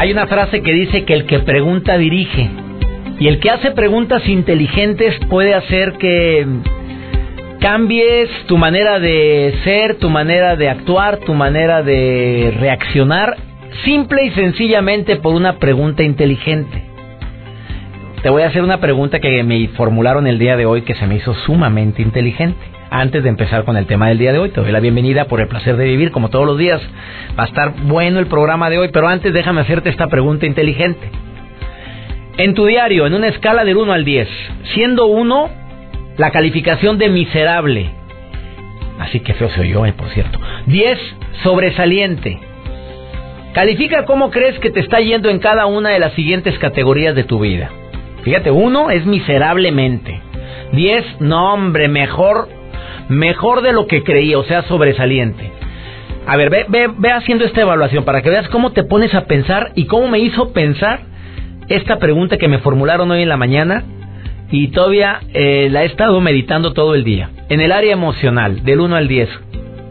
Hay 0.00 0.12
una 0.12 0.26
frase 0.26 0.62
que 0.62 0.72
dice 0.72 1.04
que 1.04 1.12
el 1.12 1.26
que 1.26 1.40
pregunta 1.40 1.98
dirige. 1.98 2.48
Y 3.18 3.28
el 3.28 3.38
que 3.38 3.50
hace 3.50 3.72
preguntas 3.72 4.26
inteligentes 4.26 5.14
puede 5.28 5.52
hacer 5.52 5.98
que 5.98 6.46
cambies 7.60 8.30
tu 8.46 8.56
manera 8.56 8.98
de 8.98 9.54
ser, 9.62 9.96
tu 9.96 10.08
manera 10.08 10.56
de 10.56 10.70
actuar, 10.70 11.18
tu 11.18 11.34
manera 11.34 11.82
de 11.82 12.50
reaccionar, 12.58 13.36
simple 13.84 14.24
y 14.24 14.30
sencillamente 14.30 15.16
por 15.16 15.34
una 15.34 15.58
pregunta 15.58 16.02
inteligente. 16.02 16.89
Te 18.22 18.28
voy 18.28 18.42
a 18.42 18.48
hacer 18.48 18.62
una 18.62 18.80
pregunta 18.80 19.18
que 19.18 19.42
me 19.44 19.68
formularon 19.68 20.26
el 20.26 20.38
día 20.38 20.54
de 20.54 20.66
hoy 20.66 20.82
que 20.82 20.94
se 20.94 21.06
me 21.06 21.14
hizo 21.16 21.32
sumamente 21.46 22.02
inteligente. 22.02 22.58
Antes 22.90 23.22
de 23.22 23.30
empezar 23.30 23.64
con 23.64 23.78
el 23.78 23.86
tema 23.86 24.08
del 24.08 24.18
día 24.18 24.30
de 24.30 24.38
hoy, 24.38 24.50
te 24.50 24.60
doy 24.60 24.70
la 24.70 24.80
bienvenida 24.80 25.24
por 25.24 25.40
el 25.40 25.48
placer 25.48 25.78
de 25.78 25.86
vivir 25.86 26.10
como 26.10 26.28
todos 26.28 26.44
los 26.44 26.58
días. 26.58 26.82
Va 27.38 27.44
a 27.44 27.46
estar 27.46 27.72
bueno 27.84 28.18
el 28.18 28.26
programa 28.26 28.68
de 28.68 28.76
hoy, 28.76 28.88
pero 28.92 29.08
antes 29.08 29.32
déjame 29.32 29.62
hacerte 29.62 29.88
esta 29.88 30.08
pregunta 30.08 30.44
inteligente. 30.44 31.10
En 32.36 32.52
tu 32.52 32.66
diario, 32.66 33.06
en 33.06 33.14
una 33.14 33.28
escala 33.28 33.64
del 33.64 33.78
1 33.78 33.90
al 33.90 34.04
10, 34.04 34.28
siendo 34.74 35.06
1 35.06 35.50
la 36.18 36.30
calificación 36.30 36.98
de 36.98 37.08
miserable, 37.08 37.90
así 38.98 39.20
que 39.20 39.32
feo 39.32 39.48
soy 39.48 39.70
yo, 39.70 39.86
eh, 39.86 39.94
por 39.94 40.10
cierto, 40.10 40.38
10 40.66 40.98
sobresaliente. 41.42 42.38
Califica 43.54 44.04
cómo 44.04 44.30
crees 44.30 44.58
que 44.58 44.70
te 44.70 44.80
está 44.80 45.00
yendo 45.00 45.30
en 45.30 45.38
cada 45.38 45.64
una 45.64 45.88
de 45.88 45.98
las 45.98 46.12
siguientes 46.12 46.58
categorías 46.58 47.14
de 47.14 47.24
tu 47.24 47.40
vida. 47.40 47.70
Fíjate, 48.22 48.50
1 48.50 48.90
es 48.90 49.06
miserablemente. 49.06 50.20
10, 50.72 51.20
no 51.20 51.52
hombre, 51.52 51.88
mejor 51.88 52.48
mejor 53.10 53.60
de 53.60 53.72
lo 53.72 53.86
que 53.86 54.02
creí, 54.02 54.34
o 54.34 54.44
sea, 54.44 54.62
sobresaliente. 54.62 55.50
A 56.26 56.36
ver, 56.36 56.48
ve, 56.48 56.88
ve, 56.96 57.10
haciendo 57.10 57.44
esta 57.44 57.60
evaluación 57.60 58.04
para 58.04 58.22
que 58.22 58.30
veas 58.30 58.48
cómo 58.48 58.70
te 58.72 58.84
pones 58.84 59.12
a 59.14 59.24
pensar 59.24 59.72
y 59.74 59.86
cómo 59.86 60.08
me 60.08 60.20
hizo 60.20 60.52
pensar 60.52 61.00
esta 61.68 61.98
pregunta 61.98 62.36
que 62.36 62.48
me 62.48 62.58
formularon 62.58 63.10
hoy 63.10 63.22
en 63.22 63.28
la 63.28 63.36
mañana 63.36 63.84
y 64.50 64.68
todavía 64.68 65.20
eh, 65.34 65.68
la 65.70 65.82
he 65.82 65.86
estado 65.86 66.20
meditando 66.20 66.72
todo 66.72 66.94
el 66.94 67.04
día. 67.04 67.30
En 67.48 67.60
el 67.60 67.72
área 67.72 67.92
emocional, 67.92 68.64
del 68.64 68.80
1 68.80 68.96
al 68.96 69.08
10, 69.08 69.28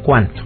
¿cuánto? 0.03 0.41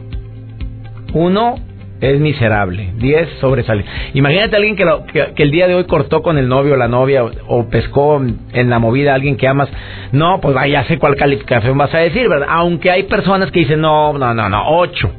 1 1.14 1.56
es 2.04 2.20
miserable. 2.20 2.92
10 2.98 3.40
sobresale. 3.40 3.86
Imagínate 4.14 4.56
a 4.56 4.60
alguien 4.60 4.76
que, 4.76 5.34
que, 5.34 5.44
el 5.44 5.52
día 5.52 5.68
de 5.68 5.76
hoy 5.76 5.86
cortó 5.86 6.22
con 6.22 6.38
el 6.38 6.50
novio 6.50 6.74
o 6.74 6.78
la 6.78 6.88
novia 6.88 7.24
o, 7.48 7.70
pescó 7.70 8.22
en 8.22 8.70
la 8.70 8.80
movida 8.80 9.12
a 9.12 9.16
alguien 9.16 9.38
que 9.38 9.48
amas. 9.48 9.70
No, 10.12 10.40
pues 10.42 10.54
vaya, 10.54 10.84
sé 10.86 11.00
cuál 11.00 11.16
calificación 11.16 11.78
vas 11.78 11.94
a 11.94 12.00
decir, 12.00 12.28
¿verdad? 12.28 12.48
Aunque 12.50 12.92
hay 12.92 13.04
personas 13.04 13.52
que 13.52 13.62
dicen, 13.62 13.82
no, 13.82 14.14
no, 14.14 14.34
no, 14.34 14.50
no, 14.50 14.64
8. 14.68 15.12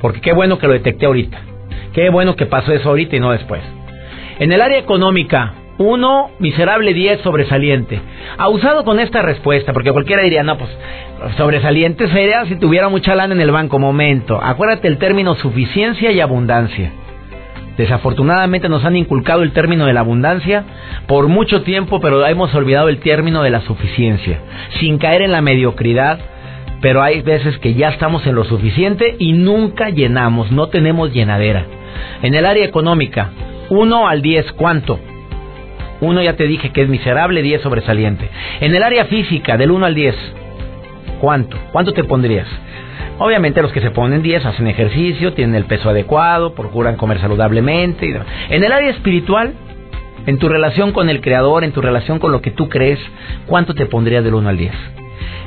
Porque 0.00 0.20
qué 0.20 0.32
bueno 0.32 0.58
que 0.58 0.66
lo 0.66 0.72
detecté 0.72 1.06
ahorita. 1.06 1.38
Qué 1.92 2.10
bueno 2.10 2.34
que 2.34 2.46
pasó 2.46 2.72
eso 2.72 2.88
ahorita 2.88 3.16
y 3.16 3.20
no 3.20 3.30
después. 3.30 3.62
En 4.40 4.50
el 4.50 4.60
área 4.60 4.78
económica, 4.78 5.54
uno, 5.78 6.30
miserable 6.38 6.94
10, 6.94 7.20
sobresaliente. 7.20 8.00
usado 8.50 8.84
con 8.84 9.00
esta 9.00 9.22
respuesta, 9.22 9.72
porque 9.72 9.92
cualquiera 9.92 10.22
diría, 10.22 10.42
no, 10.42 10.56
pues 10.56 10.70
sobresaliente 11.36 12.08
sería 12.08 12.44
si 12.46 12.56
tuviera 12.56 12.88
mucha 12.88 13.14
lana 13.14 13.34
en 13.34 13.40
el 13.40 13.50
banco. 13.50 13.78
Momento, 13.78 14.38
acuérdate 14.42 14.88
el 14.88 14.98
término 14.98 15.34
suficiencia 15.34 16.12
y 16.12 16.20
abundancia. 16.20 16.92
Desafortunadamente 17.76 18.68
nos 18.68 18.84
han 18.84 18.96
inculcado 18.96 19.42
el 19.42 19.52
término 19.52 19.86
de 19.86 19.92
la 19.92 20.00
abundancia 20.00 20.64
por 21.08 21.26
mucho 21.26 21.62
tiempo, 21.62 22.00
pero 22.00 22.24
hemos 22.24 22.54
olvidado 22.54 22.88
el 22.88 23.00
término 23.00 23.42
de 23.42 23.50
la 23.50 23.62
suficiencia, 23.62 24.38
sin 24.78 24.98
caer 24.98 25.22
en 25.22 25.32
la 25.32 25.40
mediocridad, 25.40 26.20
pero 26.80 27.02
hay 27.02 27.22
veces 27.22 27.58
que 27.58 27.74
ya 27.74 27.88
estamos 27.88 28.24
en 28.26 28.36
lo 28.36 28.44
suficiente 28.44 29.16
y 29.18 29.32
nunca 29.32 29.90
llenamos, 29.90 30.52
no 30.52 30.68
tenemos 30.68 31.12
llenadera. 31.12 31.66
En 32.22 32.34
el 32.34 32.46
área 32.46 32.64
económica, 32.64 33.30
1 33.70 34.08
al 34.08 34.22
10, 34.22 34.52
¿cuánto? 34.52 35.00
Uno 36.04 36.22
ya 36.22 36.36
te 36.36 36.46
dije 36.46 36.70
que 36.70 36.82
es 36.82 36.88
miserable, 36.88 37.42
10 37.42 37.62
sobresaliente. 37.62 38.28
En 38.60 38.74
el 38.74 38.82
área 38.82 39.06
física, 39.06 39.56
del 39.56 39.70
1 39.70 39.86
al 39.86 39.94
10, 39.94 40.14
¿cuánto? 41.20 41.56
¿Cuánto 41.72 41.92
te 41.92 42.04
pondrías? 42.04 42.46
Obviamente 43.18 43.62
los 43.62 43.72
que 43.72 43.80
se 43.80 43.90
ponen 43.90 44.22
10 44.22 44.44
hacen 44.44 44.66
ejercicio, 44.66 45.32
tienen 45.32 45.54
el 45.54 45.64
peso 45.64 45.88
adecuado, 45.88 46.54
procuran 46.54 46.96
comer 46.96 47.20
saludablemente. 47.20 48.20
En 48.50 48.64
el 48.64 48.72
área 48.72 48.90
espiritual, 48.90 49.54
en 50.26 50.38
tu 50.38 50.48
relación 50.48 50.92
con 50.92 51.08
el 51.08 51.20
Creador, 51.20 51.64
en 51.64 51.72
tu 51.72 51.80
relación 51.80 52.18
con 52.18 52.32
lo 52.32 52.40
que 52.40 52.50
tú 52.50 52.68
crees, 52.68 52.98
¿cuánto 53.46 53.74
te 53.74 53.86
pondrías 53.86 54.24
del 54.24 54.34
1 54.34 54.48
al 54.48 54.56
10? 54.56 54.72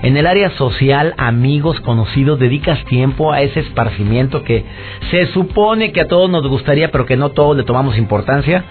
En 0.03 0.15
el 0.15 0.27
área 0.27 0.51
social, 0.51 1.15
amigos, 1.17 1.79
conocidos, 1.79 2.37
dedicas 2.39 2.83
tiempo 2.85 3.33
a 3.33 3.41
ese 3.41 3.61
esparcimiento 3.61 4.43
que 4.43 4.63
se 5.09 5.25
supone 5.27 5.91
que 5.91 6.01
a 6.01 6.07
todos 6.07 6.29
nos 6.29 6.47
gustaría, 6.47 6.91
pero 6.91 7.05
que 7.05 7.17
no 7.17 7.29
todos 7.29 7.57
le 7.57 7.63
tomamos 7.63 7.97
importancia. 7.97 8.63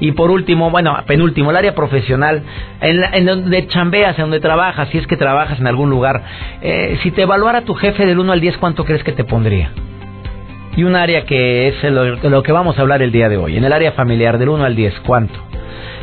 Y 0.00 0.12
por 0.12 0.30
último, 0.30 0.70
bueno, 0.70 0.96
penúltimo, 1.06 1.50
el 1.50 1.56
área 1.58 1.74
profesional, 1.74 2.42
en, 2.80 3.26
donde 3.26 3.66
chambeas, 3.66 4.18
en 4.18 4.24
donde 4.24 4.40
trabajas, 4.40 4.88
si 4.88 4.98
es 4.98 5.06
que 5.06 5.18
trabajas 5.18 5.60
en 5.60 5.66
algún 5.66 5.90
lugar. 5.90 6.22
Eh, 6.62 6.98
si 7.02 7.10
te 7.10 7.22
evaluara 7.22 7.62
tu 7.62 7.74
jefe 7.74 8.06
del 8.06 8.18
1 8.18 8.32
al 8.32 8.40
10, 8.40 8.56
¿cuánto 8.56 8.84
crees 8.84 9.04
que 9.04 9.12
te 9.12 9.24
pondría? 9.24 9.72
Y 10.76 10.84
un 10.84 10.96
área 10.96 11.26
que 11.26 11.68
es 11.68 11.84
lo, 11.84 12.16
lo 12.16 12.42
que 12.42 12.52
vamos 12.52 12.78
a 12.78 12.80
hablar 12.80 13.02
el 13.02 13.12
día 13.12 13.28
de 13.28 13.36
hoy. 13.36 13.58
En 13.58 13.64
el 13.64 13.72
área 13.72 13.92
familiar, 13.92 14.38
del 14.38 14.48
1 14.48 14.64
al 14.64 14.76
10, 14.76 15.00
¿cuánto? 15.00 15.49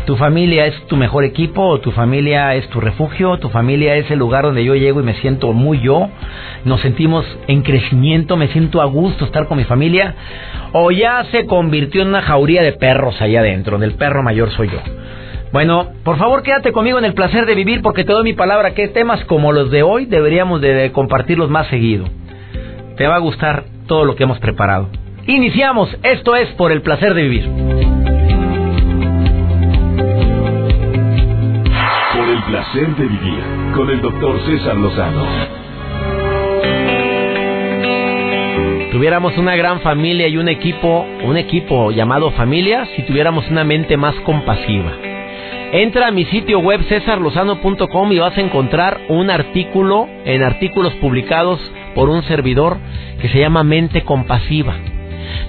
¿Tu 0.06 0.16
familia 0.16 0.66
es 0.68 0.88
tu 0.88 0.96
mejor 0.96 1.26
equipo 1.26 1.80
tu 1.80 1.92
familia 1.92 2.56
es 2.56 2.68
tu 2.70 2.80
refugio? 2.80 3.38
¿Tu 3.38 3.50
familia 3.50 3.96
es 3.96 4.10
el 4.10 4.20
lugar 4.20 4.44
donde 4.44 4.64
yo 4.64 4.76
llego 4.76 5.02
y 5.02 5.04
me 5.04 5.16
siento 5.16 5.54
muy 5.54 5.80
yo? 5.80 6.10
¿Nos 6.66 6.82
sentimos 6.82 7.26
en 7.48 7.62
crecimiento? 7.62 8.38
¿Me 8.38 8.48
siento 8.50 8.82
a 8.82 8.86
gusto 8.86 9.26
estar 9.26 9.48
con 9.48 9.58
mi 9.58 9.64
familia? 9.64 10.16
¿O 10.74 10.92
ya 10.92 11.24
se 11.32 11.46
convirtió 11.46 12.02
en 12.02 12.10
una 12.10 12.22
jauría 12.22 12.62
de 12.62 12.74
perros 12.74 13.22
allá 13.22 13.42
adentro, 13.42 13.72
donde 13.72 13.88
el 13.88 13.96
perro 13.96 14.24
mayor 14.24 14.52
soy 14.52 14.70
yo? 14.70 14.80
Bueno, 15.52 15.88
por 16.04 16.18
favor 16.18 16.44
quédate 16.44 16.72
conmigo 16.72 17.00
en 17.00 17.06
el 17.06 17.14
placer 17.14 17.46
de 17.46 17.56
vivir 17.56 17.82
porque 17.82 18.04
te 18.04 18.12
doy 18.12 18.24
mi 18.24 18.34
palabra 18.34 18.74
que 18.74 18.90
temas 18.90 19.24
como 19.26 19.54
los 19.54 19.72
de 19.72 19.84
hoy 19.84 20.06
deberíamos 20.06 20.62
de 20.62 20.92
compartirlos 20.92 21.50
más 21.50 21.68
seguido. 21.68 22.06
Te 22.98 23.08
va 23.08 23.16
a 23.16 23.20
gustar 23.20 23.64
todo 23.88 24.06
lo 24.06 24.16
que 24.16 24.24
hemos 24.24 24.40
preparado. 24.40 24.90
Iniciamos, 25.26 25.96
esto 26.04 26.36
es 26.36 26.50
por 26.56 26.72
el 26.72 26.82
placer 26.82 27.14
de 27.14 27.22
vivir. 27.22 27.97
Placer 32.48 32.96
de 32.96 33.08
vivir 33.08 33.44
con 33.76 33.90
el 33.90 34.02
doctor 34.02 34.40
César 34.46 34.78
Lozano. 34.78 35.26
Tuviéramos 38.92 39.38
una 39.38 39.58
gran 39.58 39.82
familia 39.82 40.30
y 40.30 40.38
un 40.38 40.48
equipo, 40.48 41.06
un 41.26 41.36
equipo 41.36 41.92
llamado 41.92 42.32
familia, 42.32 42.88
si 42.96 43.04
tuviéramos 43.04 43.50
una 43.52 43.66
mente 43.66 43.98
más 43.98 44.16
compasiva. 44.22 44.94
Entra 45.74 46.08
a 46.08 46.12
mi 46.12 46.24
sitio 46.26 46.60
web 46.60 46.82
cesarlozano.com 46.88 48.12
y 48.14 48.20
vas 48.20 48.38
a 48.38 48.42
encontrar 48.42 49.02
un 49.10 49.30
artículo 49.30 50.08
en 50.24 50.42
artículos 50.42 50.94
publicados 50.96 51.60
por 51.96 52.10
un 52.10 52.24
servidor 52.24 52.78
que 53.22 53.28
se 53.28 53.40
llama 53.40 53.64
Mente 53.64 54.04
Compasiva. 54.04 54.74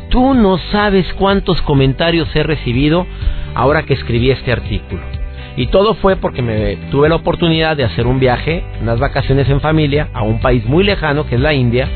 Tú 0.08 0.34
no 0.34 0.58
sabes 0.72 1.06
cuántos 1.14 1.62
comentarios 1.62 2.34
he 2.34 2.42
recibido 2.42 3.06
ahora 3.54 3.84
que 3.84 3.94
escribí 3.94 4.32
este 4.32 4.50
artículo. 4.50 5.17
Y 5.58 5.66
todo 5.66 5.94
fue 5.94 6.14
porque 6.14 6.40
me 6.40 6.76
tuve 6.92 7.08
la 7.08 7.16
oportunidad 7.16 7.76
de 7.76 7.82
hacer 7.82 8.06
un 8.06 8.20
viaje, 8.20 8.62
unas 8.80 9.00
vacaciones 9.00 9.50
en 9.50 9.60
familia, 9.60 10.08
a 10.14 10.22
un 10.22 10.40
país 10.40 10.64
muy 10.66 10.84
lejano 10.84 11.26
que 11.26 11.34
es 11.34 11.40
la 11.40 11.52
India, 11.52 11.88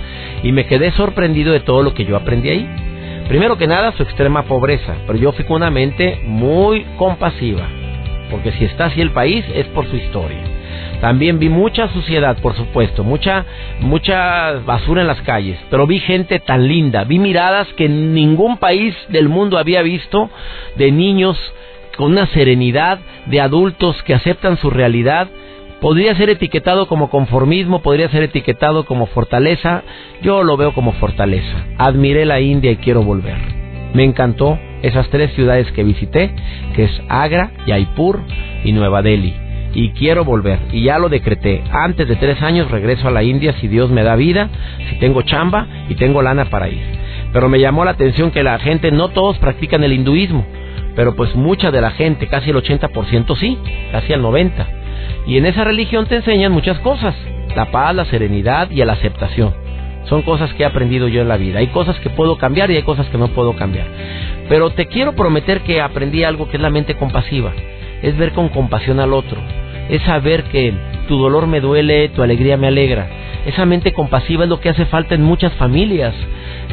y 0.42 0.50
me 0.50 0.66
quedé 0.66 0.90
sorprendido 0.90 1.52
de 1.52 1.60
todo 1.60 1.84
lo 1.84 1.94
que 1.94 2.04
yo 2.04 2.16
aprendí 2.16 2.48
ahí. 2.48 2.68
Primero 3.28 3.56
que 3.56 3.68
nada, 3.68 3.92
su 3.92 4.02
extrema 4.02 4.42
pobreza, 4.42 4.96
pero 5.06 5.16
yo 5.16 5.30
fui 5.30 5.44
con 5.44 5.58
una 5.58 5.70
mente 5.70 6.22
muy 6.24 6.84
compasiva, 6.98 7.68
porque 8.32 8.50
si 8.50 8.64
está 8.64 8.86
así 8.86 9.00
el 9.00 9.12
país 9.12 9.44
es 9.54 9.66
por 9.68 9.86
su 9.86 9.94
historia. 9.94 10.42
También 11.00 11.38
vi 11.38 11.48
mucha 11.48 11.86
suciedad, 11.86 12.38
por 12.42 12.56
supuesto, 12.56 13.04
mucha 13.04 13.46
mucha 13.78 14.54
basura 14.66 15.02
en 15.02 15.06
las 15.06 15.22
calles, 15.22 15.56
pero 15.70 15.86
vi 15.86 16.00
gente 16.00 16.40
tan 16.40 16.66
linda, 16.66 17.04
vi 17.04 17.20
miradas 17.20 17.68
que 17.74 17.88
ningún 17.88 18.56
país 18.56 18.96
del 19.08 19.28
mundo 19.28 19.56
había 19.56 19.82
visto 19.82 20.30
de 20.74 20.90
niños 20.90 21.38
con 21.96 22.12
una 22.12 22.26
serenidad 22.28 23.00
de 23.26 23.40
adultos 23.40 24.02
que 24.04 24.14
aceptan 24.14 24.56
su 24.56 24.70
realidad 24.70 25.28
Podría 25.82 26.14
ser 26.14 26.30
etiquetado 26.30 26.86
como 26.86 27.10
conformismo, 27.10 27.82
podría 27.82 28.08
ser 28.08 28.22
etiquetado 28.22 28.84
como 28.84 29.06
fortaleza. 29.06 29.82
Yo 30.22 30.44
lo 30.44 30.56
veo 30.56 30.74
como 30.74 30.92
fortaleza. 30.92 31.66
Admiré 31.76 32.24
la 32.24 32.38
India 32.38 32.70
y 32.70 32.76
quiero 32.76 33.02
volver. 33.02 33.34
Me 33.92 34.04
encantó 34.04 34.60
esas 34.82 35.08
tres 35.10 35.32
ciudades 35.32 35.72
que 35.72 35.82
visité, 35.82 36.32
que 36.76 36.84
es 36.84 37.02
Agra, 37.08 37.50
Jaipur 37.66 38.20
y 38.62 38.70
Nueva 38.70 39.02
Delhi. 39.02 39.34
Y 39.74 39.90
quiero 39.90 40.24
volver. 40.24 40.60
Y 40.70 40.84
ya 40.84 41.00
lo 41.00 41.08
decreté. 41.08 41.64
Antes 41.72 42.06
de 42.06 42.14
tres 42.14 42.40
años 42.42 42.70
regreso 42.70 43.08
a 43.08 43.10
la 43.10 43.24
India 43.24 43.52
si 43.60 43.66
Dios 43.66 43.90
me 43.90 44.04
da 44.04 44.14
vida, 44.14 44.50
si 44.88 45.00
tengo 45.00 45.22
chamba 45.22 45.66
y 45.88 45.96
tengo 45.96 46.22
lana 46.22 46.44
para 46.44 46.68
ir. 46.68 46.80
Pero 47.32 47.48
me 47.48 47.58
llamó 47.58 47.84
la 47.84 47.90
atención 47.90 48.30
que 48.30 48.44
la 48.44 48.60
gente, 48.60 48.92
no 48.92 49.08
todos 49.08 49.36
practican 49.38 49.82
el 49.82 49.94
hinduismo, 49.94 50.46
pero 50.94 51.14
pues 51.14 51.34
mucha 51.34 51.70
de 51.70 51.80
la 51.80 51.90
gente, 51.90 52.28
casi 52.28 52.50
el 52.50 52.56
80% 52.56 53.36
sí, 53.36 53.58
casi 53.90 54.12
el 54.12 54.22
90%. 54.22 54.66
Y 55.26 55.36
en 55.36 55.46
esa 55.46 55.64
religión 55.64 56.06
te 56.06 56.16
enseñan 56.16 56.52
muchas 56.52 56.78
cosas, 56.80 57.14
la 57.54 57.70
paz, 57.70 57.94
la 57.94 58.04
serenidad 58.06 58.70
y 58.70 58.84
la 58.84 58.94
aceptación. 58.94 59.54
Son 60.04 60.22
cosas 60.22 60.52
que 60.54 60.64
he 60.64 60.66
aprendido 60.66 61.08
yo 61.08 61.22
en 61.22 61.28
la 61.28 61.36
vida. 61.36 61.60
Hay 61.60 61.68
cosas 61.68 61.98
que 62.00 62.10
puedo 62.10 62.36
cambiar 62.36 62.70
y 62.70 62.76
hay 62.76 62.82
cosas 62.82 63.06
que 63.08 63.18
no 63.18 63.28
puedo 63.28 63.54
cambiar. 63.54 63.86
Pero 64.48 64.70
te 64.70 64.86
quiero 64.86 65.14
prometer 65.14 65.60
que 65.60 65.80
aprendí 65.80 66.24
algo 66.24 66.48
que 66.50 66.56
es 66.56 66.62
la 66.62 66.70
mente 66.70 66.96
compasiva. 66.96 67.52
Es 68.02 68.16
ver 68.16 68.32
con 68.32 68.48
compasión 68.48 68.98
al 68.98 69.12
otro. 69.12 69.40
Es 69.88 70.02
saber 70.02 70.44
que 70.44 70.74
tu 71.06 71.18
dolor 71.18 71.46
me 71.46 71.60
duele, 71.60 72.08
tu 72.08 72.22
alegría 72.22 72.56
me 72.56 72.66
alegra. 72.66 73.06
Esa 73.46 73.64
mente 73.64 73.92
compasiva 73.92 74.44
es 74.44 74.50
lo 74.50 74.60
que 74.60 74.70
hace 74.70 74.86
falta 74.86 75.14
en 75.14 75.22
muchas 75.22 75.52
familias. 75.54 76.14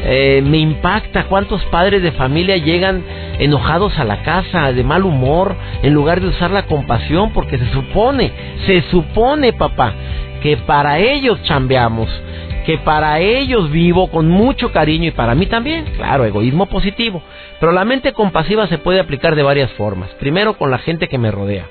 Eh, 0.02 0.42
me 0.44 0.58
impacta 0.58 1.24
cuántos 1.24 1.62
padres 1.66 2.02
de 2.02 2.12
familia 2.12 2.56
llegan 2.56 3.02
enojados 3.38 3.98
a 3.98 4.04
la 4.04 4.22
casa, 4.22 4.72
de 4.72 4.82
mal 4.82 5.04
humor, 5.04 5.54
en 5.82 5.92
lugar 5.92 6.20
de 6.20 6.28
usar 6.28 6.50
la 6.50 6.66
compasión, 6.66 7.32
porque 7.32 7.58
se 7.58 7.70
supone, 7.72 8.32
se 8.66 8.82
supone, 8.90 9.52
papá, 9.52 9.92
que 10.42 10.56
para 10.56 10.98
ellos 10.98 11.42
chambeamos, 11.42 12.08
que 12.64 12.78
para 12.78 13.20
ellos 13.20 13.70
vivo 13.70 14.10
con 14.10 14.28
mucho 14.28 14.72
cariño 14.72 15.08
y 15.08 15.12
para 15.12 15.34
mí 15.34 15.46
también, 15.46 15.84
claro, 15.96 16.24
egoísmo 16.24 16.66
positivo. 16.66 17.22
Pero 17.58 17.72
la 17.72 17.84
mente 17.84 18.12
compasiva 18.12 18.66
se 18.68 18.78
puede 18.78 19.00
aplicar 19.00 19.34
de 19.34 19.42
varias 19.42 19.70
formas. 19.72 20.10
Primero 20.18 20.54
con 20.56 20.70
la 20.70 20.78
gente 20.78 21.08
que 21.08 21.18
me 21.18 21.30
rodea. 21.30 21.66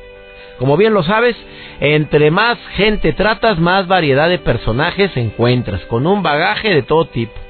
Como 0.59 0.75
bien 0.75 0.93
lo 0.93 1.03
sabes, 1.03 1.35
entre 1.79 2.31
más 2.31 2.57
gente 2.75 3.13
tratas, 3.13 3.59
más 3.59 3.87
variedad 3.87 4.27
de 4.27 4.39
personajes 4.39 5.15
encuentras, 5.15 5.81
con 5.85 6.05
un 6.05 6.21
bagaje 6.21 6.73
de 6.73 6.83
todo 6.83 7.05
tipo. 7.05 7.48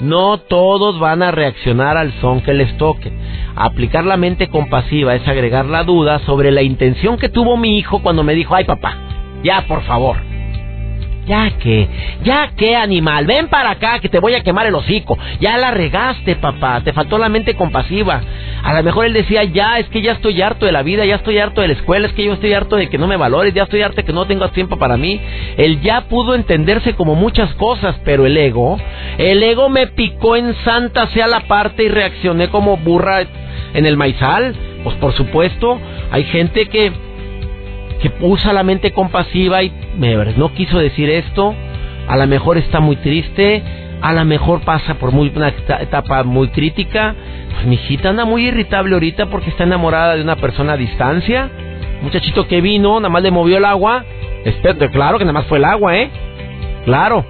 No 0.00 0.38
todos 0.38 0.98
van 0.98 1.22
a 1.22 1.30
reaccionar 1.30 1.96
al 1.96 2.12
son 2.20 2.40
que 2.40 2.54
les 2.54 2.76
toque. 2.78 3.12
Aplicar 3.54 4.04
la 4.04 4.16
mente 4.16 4.48
compasiva 4.48 5.14
es 5.14 5.26
agregar 5.28 5.66
la 5.66 5.84
duda 5.84 6.20
sobre 6.20 6.50
la 6.50 6.62
intención 6.62 7.18
que 7.18 7.28
tuvo 7.28 7.56
mi 7.56 7.78
hijo 7.78 8.00
cuando 8.00 8.22
me 8.22 8.34
dijo, 8.34 8.54
ay 8.54 8.64
papá, 8.64 8.96
ya 9.42 9.66
por 9.66 9.82
favor, 9.82 10.16
ya 11.26 11.50
que, 11.58 11.88
ya 12.24 12.50
que 12.56 12.76
animal, 12.76 13.26
ven 13.26 13.48
para 13.48 13.70
acá 13.70 13.98
que 14.00 14.08
te 14.08 14.18
voy 14.18 14.34
a 14.34 14.42
quemar 14.42 14.66
el 14.66 14.74
hocico. 14.74 15.18
Ya 15.40 15.58
la 15.58 15.70
regaste, 15.70 16.36
papá, 16.36 16.80
te 16.80 16.92
faltó 16.92 17.18
la 17.18 17.28
mente 17.28 17.54
compasiva. 17.54 18.20
A 18.62 18.74
lo 18.74 18.82
mejor 18.82 19.06
él 19.06 19.12
decía, 19.12 19.44
ya, 19.44 19.78
es 19.78 19.88
que 19.88 20.02
ya 20.02 20.12
estoy 20.12 20.40
harto 20.42 20.66
de 20.66 20.72
la 20.72 20.82
vida, 20.82 21.04
ya 21.04 21.16
estoy 21.16 21.38
harto 21.38 21.60
de 21.60 21.68
la 21.68 21.74
escuela, 21.74 22.06
es 22.06 22.12
que 22.12 22.24
yo 22.24 22.34
estoy 22.34 22.52
harto 22.52 22.76
de 22.76 22.88
que 22.88 22.98
no 22.98 23.06
me 23.06 23.16
valores, 23.16 23.54
ya 23.54 23.62
estoy 23.64 23.82
harto 23.82 23.96
de 23.96 24.04
que 24.04 24.12
no 24.12 24.26
tengas 24.26 24.52
tiempo 24.52 24.76
para 24.76 24.96
mí. 24.96 25.20
Él 25.56 25.80
ya 25.80 26.02
pudo 26.02 26.34
entenderse 26.34 26.94
como 26.94 27.14
muchas 27.14 27.54
cosas, 27.54 27.96
pero 28.04 28.26
el 28.26 28.36
ego, 28.36 28.78
el 29.18 29.42
ego 29.42 29.68
me 29.68 29.86
picó 29.86 30.36
en 30.36 30.54
santa 30.64 31.06
sea 31.08 31.26
la 31.26 31.40
parte 31.40 31.84
y 31.84 31.88
reaccioné 31.88 32.48
como 32.48 32.76
burra 32.76 33.22
en 33.74 33.86
el 33.86 33.96
maizal. 33.96 34.54
Pues 34.84 34.96
por 34.96 35.12
supuesto, 35.14 35.78
hay 36.10 36.24
gente 36.24 36.66
que 36.66 36.92
que 38.00 38.10
usa 38.20 38.52
la 38.52 38.62
mente 38.62 38.92
compasiva 38.92 39.62
y 39.62 39.72
me, 39.96 40.14
no 40.14 40.54
quiso 40.54 40.78
decir 40.78 41.10
esto, 41.10 41.54
a 42.08 42.16
lo 42.16 42.26
mejor 42.26 42.58
está 42.58 42.80
muy 42.80 42.96
triste, 42.96 43.62
a 44.02 44.12
lo 44.12 44.24
mejor 44.24 44.60
pasa 44.62 44.94
por 44.94 45.12
muy, 45.12 45.32
una 45.34 45.48
etapa 45.48 46.22
muy 46.24 46.48
crítica. 46.48 47.14
Pues 47.52 47.66
mi 47.66 47.74
hijita 47.74 48.10
anda 48.10 48.24
muy 48.24 48.46
irritable 48.46 48.94
ahorita 48.94 49.26
porque 49.26 49.50
está 49.50 49.64
enamorada 49.64 50.16
de 50.16 50.22
una 50.22 50.36
persona 50.36 50.74
a 50.74 50.76
distancia. 50.76 51.50
Muchachito 52.02 52.48
que 52.48 52.60
vino, 52.60 52.98
nada 52.98 53.10
más 53.10 53.22
le 53.22 53.30
movió 53.30 53.58
el 53.58 53.64
agua. 53.64 54.04
claro 54.92 55.18
que 55.18 55.24
nada 55.24 55.34
más 55.34 55.46
fue 55.46 55.58
el 55.58 55.64
agua, 55.64 55.96
¿eh? 55.98 56.10
Claro. 56.84 57.24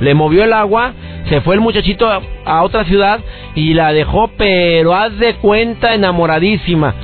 Le 0.00 0.14
movió 0.14 0.44
el 0.44 0.52
agua, 0.52 0.92
se 1.28 1.40
fue 1.42 1.54
el 1.54 1.60
muchachito 1.60 2.08
a, 2.08 2.20
a 2.44 2.62
otra 2.64 2.84
ciudad 2.84 3.20
y 3.54 3.74
la 3.74 3.92
dejó, 3.92 4.28
pero 4.36 4.94
haz 4.94 5.16
de 5.18 5.34
cuenta 5.34 5.94
enamoradísima. 5.94 6.94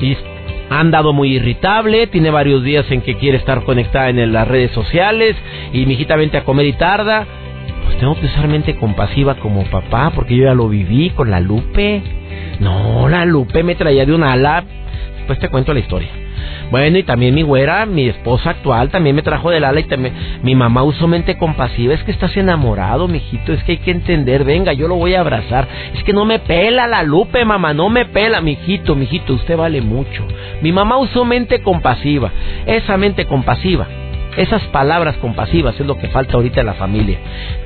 Y 0.00 0.16
ha 0.68 0.80
andado 0.80 1.12
muy 1.12 1.36
irritable, 1.36 2.06
tiene 2.08 2.30
varios 2.30 2.62
días 2.64 2.84
en 2.90 3.00
que 3.00 3.16
quiere 3.16 3.38
estar 3.38 3.62
conectada 3.62 4.08
en 4.10 4.32
las 4.32 4.48
redes 4.48 4.72
sociales 4.72 5.36
y 5.72 5.86
mi 5.86 5.94
hijita 5.94 6.16
vente 6.16 6.36
a 6.36 6.44
comer 6.44 6.66
y 6.66 6.72
tarda. 6.72 7.26
Pues 7.84 7.98
tengo 7.98 8.18
que 8.18 8.26
usar 8.26 8.48
mente 8.48 8.76
compasiva 8.76 9.36
como 9.36 9.64
papá 9.64 10.12
porque 10.14 10.36
yo 10.36 10.44
ya 10.44 10.54
lo 10.54 10.68
viví 10.68 11.10
con 11.10 11.30
la 11.30 11.40
Lupe. 11.40 12.02
No, 12.60 13.08
la 13.08 13.24
Lupe 13.24 13.62
me 13.62 13.74
traía 13.74 14.06
de 14.06 14.14
una 14.14 14.32
ala. 14.32 14.64
Pues 15.26 15.38
te 15.38 15.48
cuento 15.48 15.72
la 15.72 15.80
historia. 15.80 16.10
Bueno, 16.70 16.98
y 16.98 17.02
también 17.02 17.34
mi 17.34 17.42
güera, 17.42 17.86
mi 17.86 18.08
esposa 18.08 18.50
actual, 18.50 18.90
también 18.90 19.14
me 19.14 19.22
trajo 19.22 19.50
del 19.50 19.64
ala 19.64 19.80
y 19.80 19.84
también 19.84 20.14
mi 20.42 20.54
mamá 20.54 20.82
usó 20.82 21.06
mente 21.06 21.36
compasiva. 21.36 21.94
Es 21.94 22.02
que 22.02 22.10
estás 22.10 22.36
enamorado, 22.36 23.06
mijito, 23.06 23.52
es 23.52 23.62
que 23.64 23.72
hay 23.72 23.78
que 23.78 23.90
entender. 23.90 24.44
Venga, 24.44 24.72
yo 24.72 24.88
lo 24.88 24.96
voy 24.96 25.14
a 25.14 25.20
abrazar. 25.20 25.68
Es 25.94 26.02
que 26.04 26.12
no 26.12 26.24
me 26.24 26.40
pela 26.40 26.86
la 26.86 27.02
lupe, 27.02 27.44
mamá, 27.44 27.74
no 27.74 27.90
me 27.90 28.06
pela, 28.06 28.40
mijito, 28.40 28.94
mijito, 28.94 29.34
usted 29.34 29.56
vale 29.56 29.80
mucho. 29.80 30.26
Mi 30.62 30.72
mamá 30.72 30.98
usó 30.98 31.24
mente 31.24 31.62
compasiva. 31.62 32.30
Esa 32.66 32.96
mente 32.96 33.26
compasiva 33.26 33.86
esas 34.36 34.62
palabras 34.68 35.16
compasivas 35.18 35.78
es 35.78 35.86
lo 35.86 35.96
que 35.96 36.08
falta 36.08 36.34
ahorita 36.34 36.60
en 36.60 36.66
la 36.66 36.74
familia. 36.74 37.18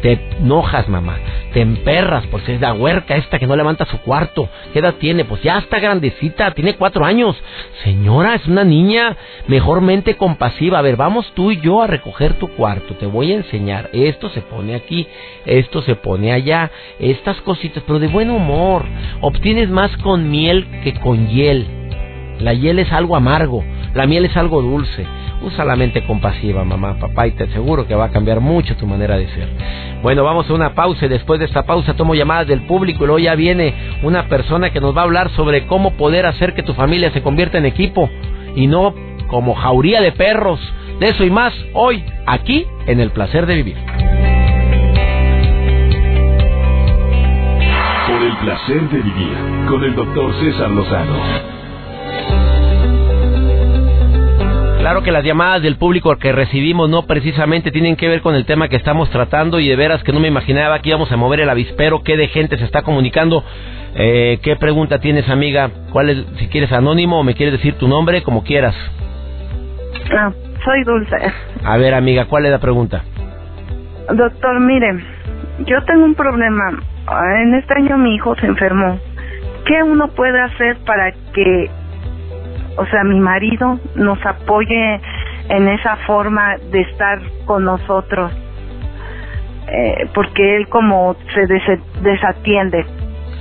Te 0.02 0.20
enojas, 0.40 0.88
mamá. 0.88 1.16
Te 1.52 1.60
emperras 1.60 2.24
si 2.44 2.52
es 2.52 2.60
la 2.60 2.72
huerca 2.72 3.16
esta 3.16 3.38
que 3.38 3.46
no 3.46 3.56
levanta 3.56 3.86
su 3.86 3.98
cuarto. 3.98 4.48
¿Qué 4.72 4.78
edad 4.80 4.94
tiene? 4.94 5.24
Pues 5.24 5.42
ya 5.42 5.58
está 5.58 5.78
grandecita, 5.80 6.52
tiene 6.52 6.74
cuatro 6.74 7.04
años. 7.04 7.36
Señora, 7.84 8.34
es 8.34 8.46
una 8.46 8.64
niña 8.64 9.16
mejormente 9.46 10.16
compasiva. 10.16 10.78
A 10.78 10.82
ver, 10.82 10.96
vamos 10.96 11.30
tú 11.34 11.50
y 11.50 11.60
yo 11.60 11.82
a 11.82 11.86
recoger 11.86 12.34
tu 12.34 12.48
cuarto. 12.48 12.94
Te 12.94 13.06
voy 13.06 13.32
a 13.32 13.36
enseñar. 13.36 13.90
Esto 13.92 14.28
se 14.30 14.42
pone 14.42 14.74
aquí, 14.74 15.06
esto 15.46 15.82
se 15.82 15.94
pone 15.96 16.32
allá. 16.32 16.70
Estas 16.98 17.40
cositas, 17.40 17.82
pero 17.86 17.98
de 17.98 18.08
buen 18.08 18.30
humor. 18.30 18.84
Obtienes 19.20 19.70
más 19.70 19.96
con 19.98 20.30
miel 20.30 20.66
que 20.84 20.94
con 20.94 21.28
hiel. 21.28 21.66
La 22.40 22.52
hiel 22.52 22.78
es 22.78 22.92
algo 22.92 23.16
amargo, 23.16 23.64
la 23.98 24.06
miel 24.06 24.26
es 24.26 24.36
algo 24.36 24.62
dulce. 24.62 25.04
Usa 25.42 25.64
la 25.64 25.74
mente 25.74 26.06
compasiva, 26.06 26.62
mamá, 26.62 27.00
papá, 27.00 27.26
y 27.26 27.32
te 27.32 27.44
aseguro 27.44 27.88
que 27.88 27.96
va 27.96 28.04
a 28.04 28.10
cambiar 28.10 28.38
mucho 28.38 28.76
tu 28.76 28.86
manera 28.86 29.16
de 29.16 29.26
ser. 29.26 29.48
Bueno, 30.04 30.22
vamos 30.22 30.48
a 30.48 30.54
una 30.54 30.72
pausa 30.72 31.06
y 31.06 31.08
después 31.08 31.40
de 31.40 31.46
esta 31.46 31.64
pausa 31.64 31.94
tomo 31.94 32.14
llamadas 32.14 32.46
del 32.46 32.60
público 32.60 33.02
y 33.02 33.06
luego 33.08 33.18
ya 33.18 33.34
viene 33.34 33.74
una 34.04 34.28
persona 34.28 34.70
que 34.70 34.80
nos 34.80 34.96
va 34.96 35.00
a 35.00 35.04
hablar 35.04 35.30
sobre 35.30 35.66
cómo 35.66 35.94
poder 35.96 36.26
hacer 36.26 36.54
que 36.54 36.62
tu 36.62 36.74
familia 36.74 37.10
se 37.10 37.22
convierta 37.22 37.58
en 37.58 37.66
equipo 37.66 38.08
y 38.54 38.68
no 38.68 38.94
como 39.26 39.56
jauría 39.56 40.00
de 40.00 40.12
perros. 40.12 40.60
De 41.00 41.08
eso 41.08 41.24
y 41.24 41.30
más 41.30 41.52
hoy, 41.74 42.04
aquí, 42.24 42.66
en 42.86 43.00
el 43.00 43.10
placer 43.10 43.46
de 43.46 43.56
vivir. 43.56 43.76
Por 48.06 48.22
el 48.22 48.36
placer 48.36 48.90
de 48.90 49.02
vivir, 49.02 49.66
con 49.68 49.82
el 49.82 49.96
doctor 49.96 50.32
César 50.34 50.70
Lozano. 50.70 51.57
Claro 54.88 55.02
que 55.02 55.12
las 55.12 55.22
llamadas 55.22 55.60
del 55.60 55.76
público 55.76 56.16
que 56.16 56.32
recibimos 56.32 56.88
no 56.88 57.02
precisamente 57.02 57.70
tienen 57.70 57.94
que 57.94 58.08
ver 58.08 58.22
con 58.22 58.34
el 58.34 58.46
tema 58.46 58.68
que 58.68 58.76
estamos 58.76 59.10
tratando 59.10 59.60
y 59.60 59.68
de 59.68 59.76
veras 59.76 60.02
que 60.02 60.14
no 60.14 60.18
me 60.18 60.28
imaginaba 60.28 60.78
que 60.78 60.88
íbamos 60.88 61.12
a 61.12 61.16
mover 61.18 61.40
el 61.40 61.50
avispero, 61.50 62.02
qué 62.02 62.16
de 62.16 62.28
gente 62.28 62.56
se 62.56 62.64
está 62.64 62.80
comunicando. 62.80 63.44
Eh, 63.94 64.38
¿Qué 64.42 64.56
pregunta 64.56 64.98
tienes, 64.98 65.28
amiga? 65.28 65.70
¿Cuál 65.92 66.08
es, 66.08 66.24
si 66.38 66.48
quieres 66.48 66.72
anónimo 66.72 67.20
o 67.20 67.22
me 67.22 67.34
quieres 67.34 67.52
decir 67.52 67.74
tu 67.74 67.86
nombre, 67.86 68.22
como 68.22 68.42
quieras? 68.44 68.74
Ah, 70.10 70.32
soy 70.64 70.84
Dulce. 70.84 71.16
A 71.64 71.76
ver, 71.76 71.92
amiga, 71.92 72.24
¿cuál 72.24 72.46
es 72.46 72.50
la 72.50 72.58
pregunta? 72.58 73.02
Doctor, 74.10 74.58
mire, 74.58 75.04
yo 75.66 75.84
tengo 75.84 76.06
un 76.06 76.14
problema. 76.14 76.70
En 77.42 77.52
este 77.56 77.74
año 77.74 77.98
mi 77.98 78.14
hijo 78.14 78.34
se 78.36 78.46
enfermó. 78.46 78.98
¿Qué 79.66 79.82
uno 79.82 80.08
puede 80.16 80.40
hacer 80.40 80.78
para 80.86 81.12
que 81.34 81.70
o 82.78 82.86
sea, 82.86 83.02
mi 83.02 83.18
marido 83.18 83.78
nos 83.96 84.24
apoye 84.24 85.00
en 85.48 85.68
esa 85.68 85.96
forma 86.06 86.56
de 86.70 86.80
estar 86.82 87.20
con 87.44 87.64
nosotros, 87.64 88.32
eh, 89.66 90.08
porque 90.14 90.56
él 90.56 90.68
como 90.68 91.16
se 91.34 91.46
desatiende. 92.02 92.86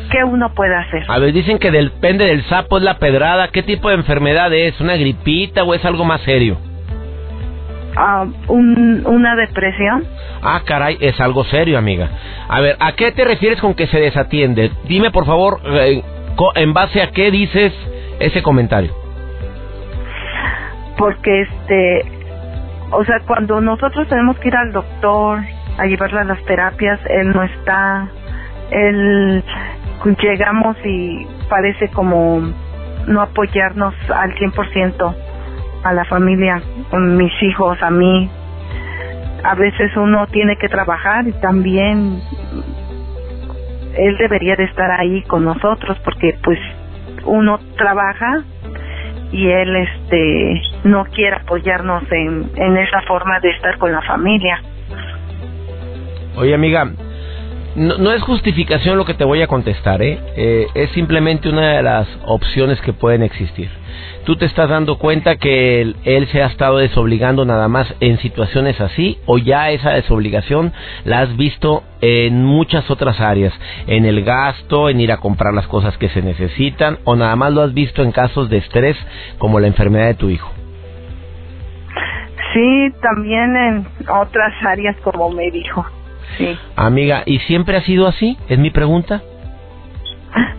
¿Qué 0.09 0.23
uno 0.23 0.53
puede 0.55 0.73
hacer? 0.73 1.03
A 1.07 1.19
ver, 1.19 1.33
dicen 1.33 1.59
que 1.59 1.69
depende 1.69 2.25
del 2.25 2.43
sapo 2.45 2.77
es 2.77 2.83
la 2.83 2.97
pedrada. 2.97 3.49
¿Qué 3.49 3.61
tipo 3.61 3.89
de 3.89 3.95
enfermedad 3.95 4.51
es? 4.53 4.79
¿Una 4.79 4.95
gripita 4.95 5.63
o 5.63 5.73
es 5.73 5.83
algo 5.83 6.05
más 6.05 6.21
serio? 6.21 6.57
Ah, 7.95 8.25
una 8.47 9.35
depresión. 9.35 10.05
Ah, 10.41 10.61
caray, 10.65 10.97
es 11.01 11.19
algo 11.19 11.43
serio, 11.43 11.77
amiga. 11.77 12.09
A 12.47 12.61
ver, 12.61 12.77
¿a 12.79 12.93
qué 12.93 13.11
te 13.11 13.25
refieres 13.25 13.59
con 13.59 13.73
que 13.73 13.87
se 13.87 13.99
desatiende? 13.99 14.71
Dime, 14.85 15.11
por 15.11 15.25
favor, 15.25 15.59
eh, 15.65 16.01
en 16.55 16.73
base 16.73 17.01
a 17.01 17.11
qué 17.11 17.29
dices 17.29 17.73
ese 18.19 18.41
comentario 18.41 19.06
porque 20.97 21.41
este 21.41 22.17
o 22.91 23.03
sea, 23.03 23.19
cuando 23.25 23.59
nosotros 23.59 24.07
tenemos 24.07 24.37
que 24.39 24.47
ir 24.47 24.55
al 24.55 24.71
doctor 24.71 25.39
a 25.77 25.85
llevarle 25.85 26.21
a 26.21 26.23
las 26.23 26.43
terapias, 26.45 26.99
él 27.09 27.31
no 27.33 27.43
está, 27.43 28.07
él 28.71 29.43
llegamos 30.19 30.77
y 30.85 31.27
parece 31.49 31.89
como 31.89 32.41
no 33.07 33.21
apoyarnos 33.21 33.93
al 34.09 34.33
100% 34.35 35.15
a 35.83 35.93
la 35.93 36.05
familia, 36.05 36.61
con 36.89 37.17
mis 37.17 37.31
hijos, 37.43 37.77
a 37.81 37.89
mí. 37.89 38.29
A 39.43 39.55
veces 39.55 39.95
uno 39.97 40.25
tiene 40.27 40.57
que 40.57 40.69
trabajar 40.69 41.27
y 41.27 41.33
también 41.33 42.21
él 43.97 44.17
debería 44.17 44.55
de 44.55 44.63
estar 44.63 44.91
ahí 44.91 45.23
con 45.23 45.43
nosotros 45.43 45.97
porque 46.03 46.37
pues 46.43 46.59
uno 47.25 47.59
trabaja 47.77 48.43
y 49.31 49.49
él 49.49 49.75
este 49.75 50.61
no 50.83 51.05
quiere 51.05 51.35
apoyarnos 51.35 52.03
en, 52.11 52.49
en 52.55 52.77
esa 52.77 53.01
forma 53.01 53.39
de 53.39 53.49
estar 53.49 53.77
con 53.77 53.91
la 53.91 54.01
familia. 54.01 54.61
Oye 56.35 56.53
amiga, 56.53 56.91
no, 57.77 57.97
no, 57.99 58.11
es 58.11 58.23
justificación 58.23 58.97
lo 58.97 59.05
que 59.05 59.13
te 59.13 59.23
voy 59.23 59.43
a 59.43 59.47
contestar, 59.47 60.01
¿eh? 60.01 60.19
¿eh? 60.35 60.67
Es 60.73 60.89
simplemente 60.91 61.47
una 61.47 61.77
de 61.77 61.83
las 61.83 62.07
opciones 62.25 62.81
que 62.81 62.91
pueden 62.91 63.21
existir. 63.21 63.69
¿Tú 64.25 64.35
te 64.35 64.45
estás 64.45 64.67
dando 64.67 64.97
cuenta 64.97 65.35
que 65.37 65.81
él, 65.81 66.27
se 66.31 66.41
ha 66.41 66.47
estado 66.47 66.79
desobligando 66.79 67.45
nada 67.45 67.67
más 67.67 67.87
en 67.99 68.17
situaciones 68.17 68.81
así? 68.81 69.19
¿O 69.27 69.37
ya 69.37 69.69
esa 69.69 69.91
desobligación 69.91 70.73
la 71.05 71.19
has 71.19 71.37
visto 71.37 71.83
en 72.01 72.43
muchas 72.43 72.89
otras 72.89 73.21
áreas? 73.21 73.53
En 73.85 74.05
el 74.05 74.23
gasto, 74.23 74.89
en 74.89 74.99
ir 74.99 75.11
a 75.11 75.17
comprar 75.17 75.53
las 75.53 75.67
cosas 75.67 75.97
que 75.97 76.09
se 76.09 76.23
necesitan, 76.23 76.97
o 77.03 77.15
nada 77.15 77.35
más 77.35 77.53
lo 77.53 77.61
has 77.61 77.75
visto 77.75 78.01
en 78.01 78.11
casos 78.11 78.49
de 78.49 78.57
estrés 78.57 78.97
como 79.37 79.59
la 79.59 79.67
enfermedad 79.67 80.07
de 80.07 80.15
tu 80.15 80.29
hijo? 80.29 80.51
Sí, 82.53 82.89
también 83.03 83.55
en 83.55 83.87
otras 84.09 84.53
áreas 84.65 84.95
como 85.03 85.29
me 85.29 85.51
dijo. 85.51 85.85
Sí. 86.37 86.57
Amiga, 86.75 87.23
¿y 87.25 87.39
siempre 87.39 87.77
ha 87.77 87.81
sido 87.81 88.07
así? 88.07 88.37
Es 88.49 88.59
mi 88.59 88.69
pregunta. 88.69 89.21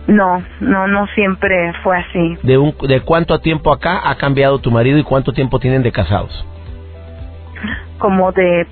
No, 0.07 0.43
no, 0.61 0.89
no 0.89 1.07
siempre 1.09 1.73
fue 1.83 1.99
así. 1.99 2.39
¿De, 2.43 2.57
un, 2.57 2.75
¿De 2.89 3.01
cuánto 3.03 3.39
tiempo 3.41 3.73
acá 3.73 4.01
ha 4.09 4.15
cambiado 4.17 4.59
tu 4.59 4.71
marido 4.71 4.99
y 4.99 5.03
cuánto 5.03 5.33
tiempo 5.33 5.61
tienen 5.61 5.83
de 5.83 5.93
casados? 5.93 6.47
Como 7.99 8.33
de 8.33 8.67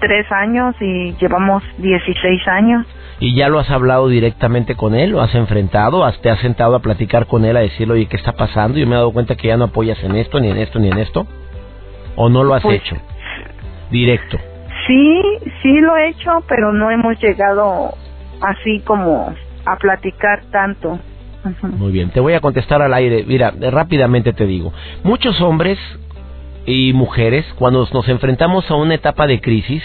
tres 0.00 0.30
años 0.30 0.76
y 0.80 1.14
llevamos 1.20 1.62
16 1.78 2.48
años. 2.48 2.86
¿Y 3.18 3.34
ya 3.34 3.48
lo 3.48 3.58
has 3.58 3.70
hablado 3.70 4.08
directamente 4.08 4.76
con 4.76 4.94
él? 4.94 5.10
¿Lo 5.10 5.22
has 5.22 5.34
enfrentado? 5.34 6.08
¿Te 6.20 6.30
has 6.30 6.38
sentado 6.40 6.76
a 6.76 6.80
platicar 6.80 7.26
con 7.26 7.44
él 7.44 7.56
a 7.56 7.60
decirle, 7.60 7.94
oye, 7.94 8.06
¿qué 8.06 8.16
está 8.16 8.32
pasando? 8.32 8.78
Yo 8.78 8.86
me 8.86 8.92
he 8.92 8.98
dado 8.98 9.12
cuenta 9.12 9.36
que 9.36 9.48
ya 9.48 9.56
no 9.56 9.64
apoyas 9.64 10.02
en 10.04 10.14
esto, 10.16 10.38
ni 10.38 10.50
en 10.50 10.58
esto, 10.58 10.78
ni 10.78 10.88
en 10.88 10.98
esto. 10.98 11.26
¿O 12.14 12.28
no 12.28 12.44
lo 12.44 12.54
has 12.54 12.62
pues 12.62 12.80
hecho? 12.80 12.96
Directo. 13.90 14.38
Sí, 14.86 15.22
sí 15.62 15.80
lo 15.80 15.96
he 15.96 16.10
hecho, 16.10 16.30
pero 16.48 16.72
no 16.72 16.90
hemos 16.90 17.20
llegado 17.20 17.94
así 18.40 18.80
como 18.80 19.34
a 19.64 19.76
platicar 19.76 20.42
tanto. 20.50 20.98
Muy 21.62 21.92
bien, 21.92 22.10
te 22.10 22.20
voy 22.20 22.34
a 22.34 22.40
contestar 22.40 22.82
al 22.82 22.94
aire. 22.94 23.24
Mira, 23.26 23.52
rápidamente 23.70 24.32
te 24.32 24.46
digo, 24.46 24.72
muchos 25.04 25.40
hombres 25.40 25.78
y 26.66 26.92
mujeres, 26.92 27.46
cuando 27.58 27.88
nos 27.92 28.08
enfrentamos 28.08 28.68
a 28.70 28.74
una 28.74 28.94
etapa 28.94 29.26
de 29.26 29.40
crisis, 29.40 29.82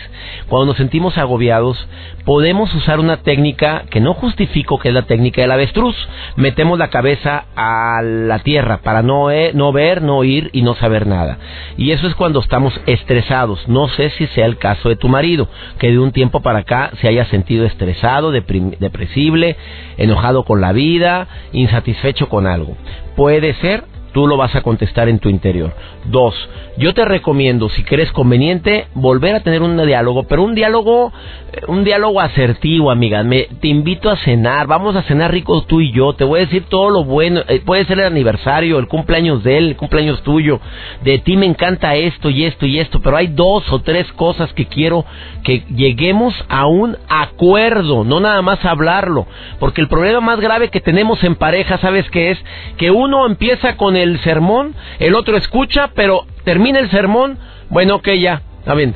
cuando 0.48 0.68
nos 0.68 0.78
sentimos 0.78 1.18
agobiados, 1.18 1.88
podemos 2.26 2.74
usar 2.74 3.00
una 3.00 3.18
técnica 3.18 3.84
que 3.90 4.02
no 4.02 4.16
justifico, 4.16 4.80
que 4.80 4.90
es 4.90 4.94
la 4.94 5.04
técnica 5.04 5.42
del 5.42 5.52
avestruz. 5.52 5.96
Metemos 6.36 6.80
la 6.80 6.90
cabeza 6.90 7.46
a 7.56 8.02
la 8.02 8.40
tierra 8.40 8.80
para 8.84 9.04
no, 9.04 9.30
eh, 9.30 9.52
no 9.54 9.72
ver, 9.72 10.02
no 10.02 10.18
oír 10.18 10.50
y 10.54 10.64
no 10.64 10.74
saber 10.76 11.06
nada. 11.06 11.38
Y 11.78 11.92
eso 11.92 12.08
es 12.08 12.16
cuando 12.16 12.40
estamos 12.40 12.74
estresados. 12.88 13.68
No 13.68 13.88
sé 13.90 14.10
si 14.12 14.26
sea 14.28 14.48
el 14.48 14.58
caso 14.58 14.90
de 14.90 14.96
tu 14.96 15.08
marido, 15.08 15.48
que 15.78 15.92
de 15.92 16.00
un 16.00 16.12
tiempo 16.12 16.42
para 16.42 16.60
acá 16.60 16.92
se 17.00 17.08
haya 17.08 17.26
sentido 17.26 17.66
estresado, 17.66 18.32
depresible, 18.32 19.56
enojado 19.98 20.44
con 20.46 20.62
la 20.62 20.72
vida, 20.72 21.28
insatisfecho 21.54 22.28
con 22.28 22.48
algo. 22.48 22.76
Puede 23.16 23.54
ser 23.56 23.84
Tú 24.14 24.28
lo 24.28 24.38
vas 24.38 24.56
a 24.56 24.62
contestar 24.62 25.10
en 25.10 25.20
tu 25.20 25.30
interior. 25.30 25.74
Dos, 26.06 26.36
yo 26.78 26.94
te 26.94 27.06
recomiendo, 27.06 27.70
si 27.70 27.84
crees 27.84 28.12
conveniente, 28.12 28.88
volver 28.94 29.36
a 29.36 29.40
tener 29.42 29.62
un 29.62 29.78
diálogo, 29.86 30.24
pero 30.24 30.44
un 30.44 30.56
diálogo, 30.56 31.12
eh, 31.54 31.62
un 31.68 31.84
diálogo 31.84 32.20
asertivo, 32.20 32.92
amiga. 32.92 33.24
Me, 33.24 33.48
te 33.60 33.68
invito 33.68 34.10
a 34.10 34.18
cenar, 34.18 34.68
vamos 34.68 34.96
a 34.96 35.04
cenar 35.04 35.32
rico 35.32 35.62
tú 35.64 35.82
y 35.82 35.92
yo. 35.92 36.14
Te 36.14 36.24
voy 36.24 36.40
a 36.40 36.46
decir 36.46 36.64
todo 36.70 36.90
lo 36.90 37.04
bueno. 37.04 37.42
Eh, 37.48 37.62
puede 37.66 37.86
ser 37.86 38.00
el 38.00 38.06
aniversario, 38.06 38.80
el 38.80 38.88
cumpleaños 38.88 39.44
de 39.44 39.58
él, 39.58 39.68
el 39.70 39.76
cumpleaños 39.78 40.22
tuyo. 40.24 40.60
De 41.04 41.20
ti 41.20 41.38
me 41.38 41.46
encanta 41.46 41.96
esto 41.96 42.30
y 42.30 42.46
esto 42.46 42.66
y 42.66 42.80
esto, 42.80 43.00
pero 43.02 43.18
hay 43.18 43.28
dos 43.28 43.72
o 43.72 43.80
tres 43.80 44.12
cosas 44.14 44.52
que 44.54 44.66
quiero 44.66 45.06
que 45.44 45.64
lleguemos 45.76 46.34
a 46.50 46.68
un 46.68 46.98
acuerdo, 47.10 48.04
no 48.04 48.20
nada 48.20 48.42
más 48.42 48.64
hablarlo, 48.66 49.28
porque 49.60 49.82
el 49.82 49.88
problema 49.88 50.22
más 50.22 50.40
grave 50.40 50.70
que 50.70 50.82
tenemos 50.82 51.24
en 51.24 51.36
pareja, 51.36 51.78
¿sabes 51.80 52.10
qué 52.10 52.32
es? 52.32 52.40
Que 52.78 52.92
uno 52.92 53.26
empieza 53.26 53.78
con 53.78 53.96
el 53.96 54.01
sermón, 54.20 54.76
el 55.00 55.16
otro 55.16 55.38
escucha, 55.38 55.92
pero 55.96 56.26
termina 56.44 56.80
el 56.80 56.90
sermón, 56.90 57.38
bueno, 57.70 57.96
ok, 57.96 58.10
ya, 58.20 58.42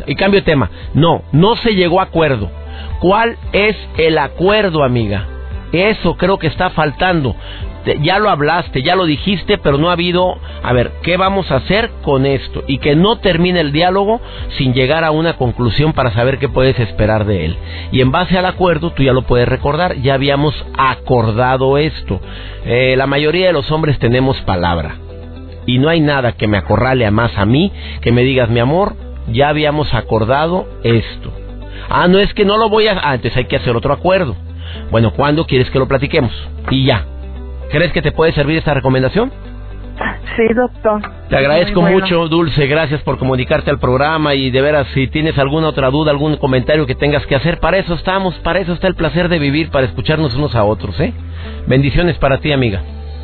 y 0.07 0.15
cambio 0.15 0.41
de 0.41 0.45
tema. 0.45 0.69
No, 0.93 1.23
no 1.31 1.55
se 1.55 1.75
llegó 1.75 1.99
a 1.99 2.03
acuerdo. 2.03 2.49
¿Cuál 2.99 3.37
es 3.53 3.75
el 3.97 4.17
acuerdo, 4.17 4.83
amiga? 4.83 5.27
Eso 5.75 6.15
creo 6.15 6.37
que 6.37 6.47
está 6.47 6.69
faltando. 6.69 7.35
Ya 8.01 8.17
lo 8.17 8.29
hablaste, 8.29 8.81
ya 8.81 8.95
lo 8.95 9.05
dijiste, 9.05 9.57
pero 9.57 9.77
no 9.77 9.89
ha 9.89 9.93
habido, 9.93 10.37
a 10.63 10.73
ver, 10.73 10.93
¿qué 11.03 11.17
vamos 11.17 11.51
a 11.51 11.57
hacer 11.57 11.91
con 12.01 12.25
esto? 12.25 12.63
Y 12.65 12.77
que 12.79 12.95
no 12.95 13.17
termine 13.17 13.59
el 13.59 13.73
diálogo 13.73 14.21
sin 14.57 14.73
llegar 14.73 15.03
a 15.03 15.11
una 15.11 15.33
conclusión 15.33 15.93
para 15.93 16.13
saber 16.13 16.39
qué 16.39 16.47
puedes 16.47 16.79
esperar 16.79 17.25
de 17.25 17.45
él. 17.45 17.57
Y 17.91 17.99
en 17.99 18.11
base 18.11 18.37
al 18.37 18.45
acuerdo, 18.45 18.91
tú 18.91 19.03
ya 19.03 19.13
lo 19.13 19.23
puedes 19.23 19.47
recordar, 19.47 19.97
ya 19.97 20.13
habíamos 20.13 20.55
acordado 20.77 21.77
esto. 21.77 22.21
Eh, 22.65 22.95
la 22.97 23.05
mayoría 23.05 23.47
de 23.47 23.53
los 23.53 23.69
hombres 23.69 23.99
tenemos 23.99 24.39
palabra. 24.41 24.95
Y 25.67 25.77
no 25.77 25.89
hay 25.89 25.99
nada 25.99 26.31
que 26.31 26.47
me 26.47 26.57
acorrale 26.57 27.05
a 27.05 27.11
más 27.11 27.37
a 27.37 27.45
mí 27.45 27.71
que 28.01 28.11
me 28.11 28.23
digas, 28.23 28.49
mi 28.49 28.59
amor, 28.59 28.95
ya 29.27 29.49
habíamos 29.49 29.93
acordado 29.93 30.67
esto. 30.83 31.31
Ah, 31.89 32.07
no 32.07 32.17
es 32.17 32.33
que 32.33 32.45
no 32.45 32.57
lo 32.57 32.69
voy 32.69 32.87
a... 32.87 32.97
Antes 32.99 33.35
hay 33.35 33.45
que 33.45 33.57
hacer 33.57 33.75
otro 33.75 33.93
acuerdo. 33.93 34.35
Bueno, 34.91 35.11
¿cuándo 35.13 35.45
quieres 35.45 35.69
que 35.69 35.79
lo 35.79 35.87
platiquemos? 35.87 36.31
Y 36.69 36.85
ya. 36.85 37.05
¿Crees 37.71 37.91
que 37.91 38.01
te 38.01 38.11
puede 38.11 38.31
servir 38.33 38.57
esta 38.57 38.73
recomendación? 38.73 39.31
Sí, 40.35 40.53
doctor. 40.53 41.01
Te 41.29 41.37
agradezco 41.37 41.81
mucho, 41.81 42.27
Dulce. 42.27 42.67
Gracias 42.67 43.01
por 43.01 43.17
comunicarte 43.17 43.69
al 43.71 43.79
programa 43.79 44.33
y 44.33 44.51
de 44.51 44.61
veras, 44.61 44.87
si 44.93 45.07
tienes 45.07 45.37
alguna 45.37 45.69
otra 45.69 45.89
duda, 45.89 46.11
algún 46.11 46.35
comentario 46.37 46.85
que 46.85 46.95
tengas 46.95 47.25
que 47.25 47.35
hacer, 47.35 47.59
para 47.59 47.77
eso 47.77 47.93
estamos, 47.93 48.35
para 48.39 48.59
eso 48.59 48.73
está 48.73 48.87
el 48.87 48.95
placer 48.95 49.29
de 49.29 49.39
vivir, 49.39 49.69
para 49.69 49.85
escucharnos 49.85 50.35
unos 50.35 50.53
a 50.55 50.63
otros, 50.65 50.99
¿eh? 50.99 51.13
Bendiciones 51.67 52.17
para 52.17 52.39
ti, 52.39 52.51
amiga. 52.51 52.81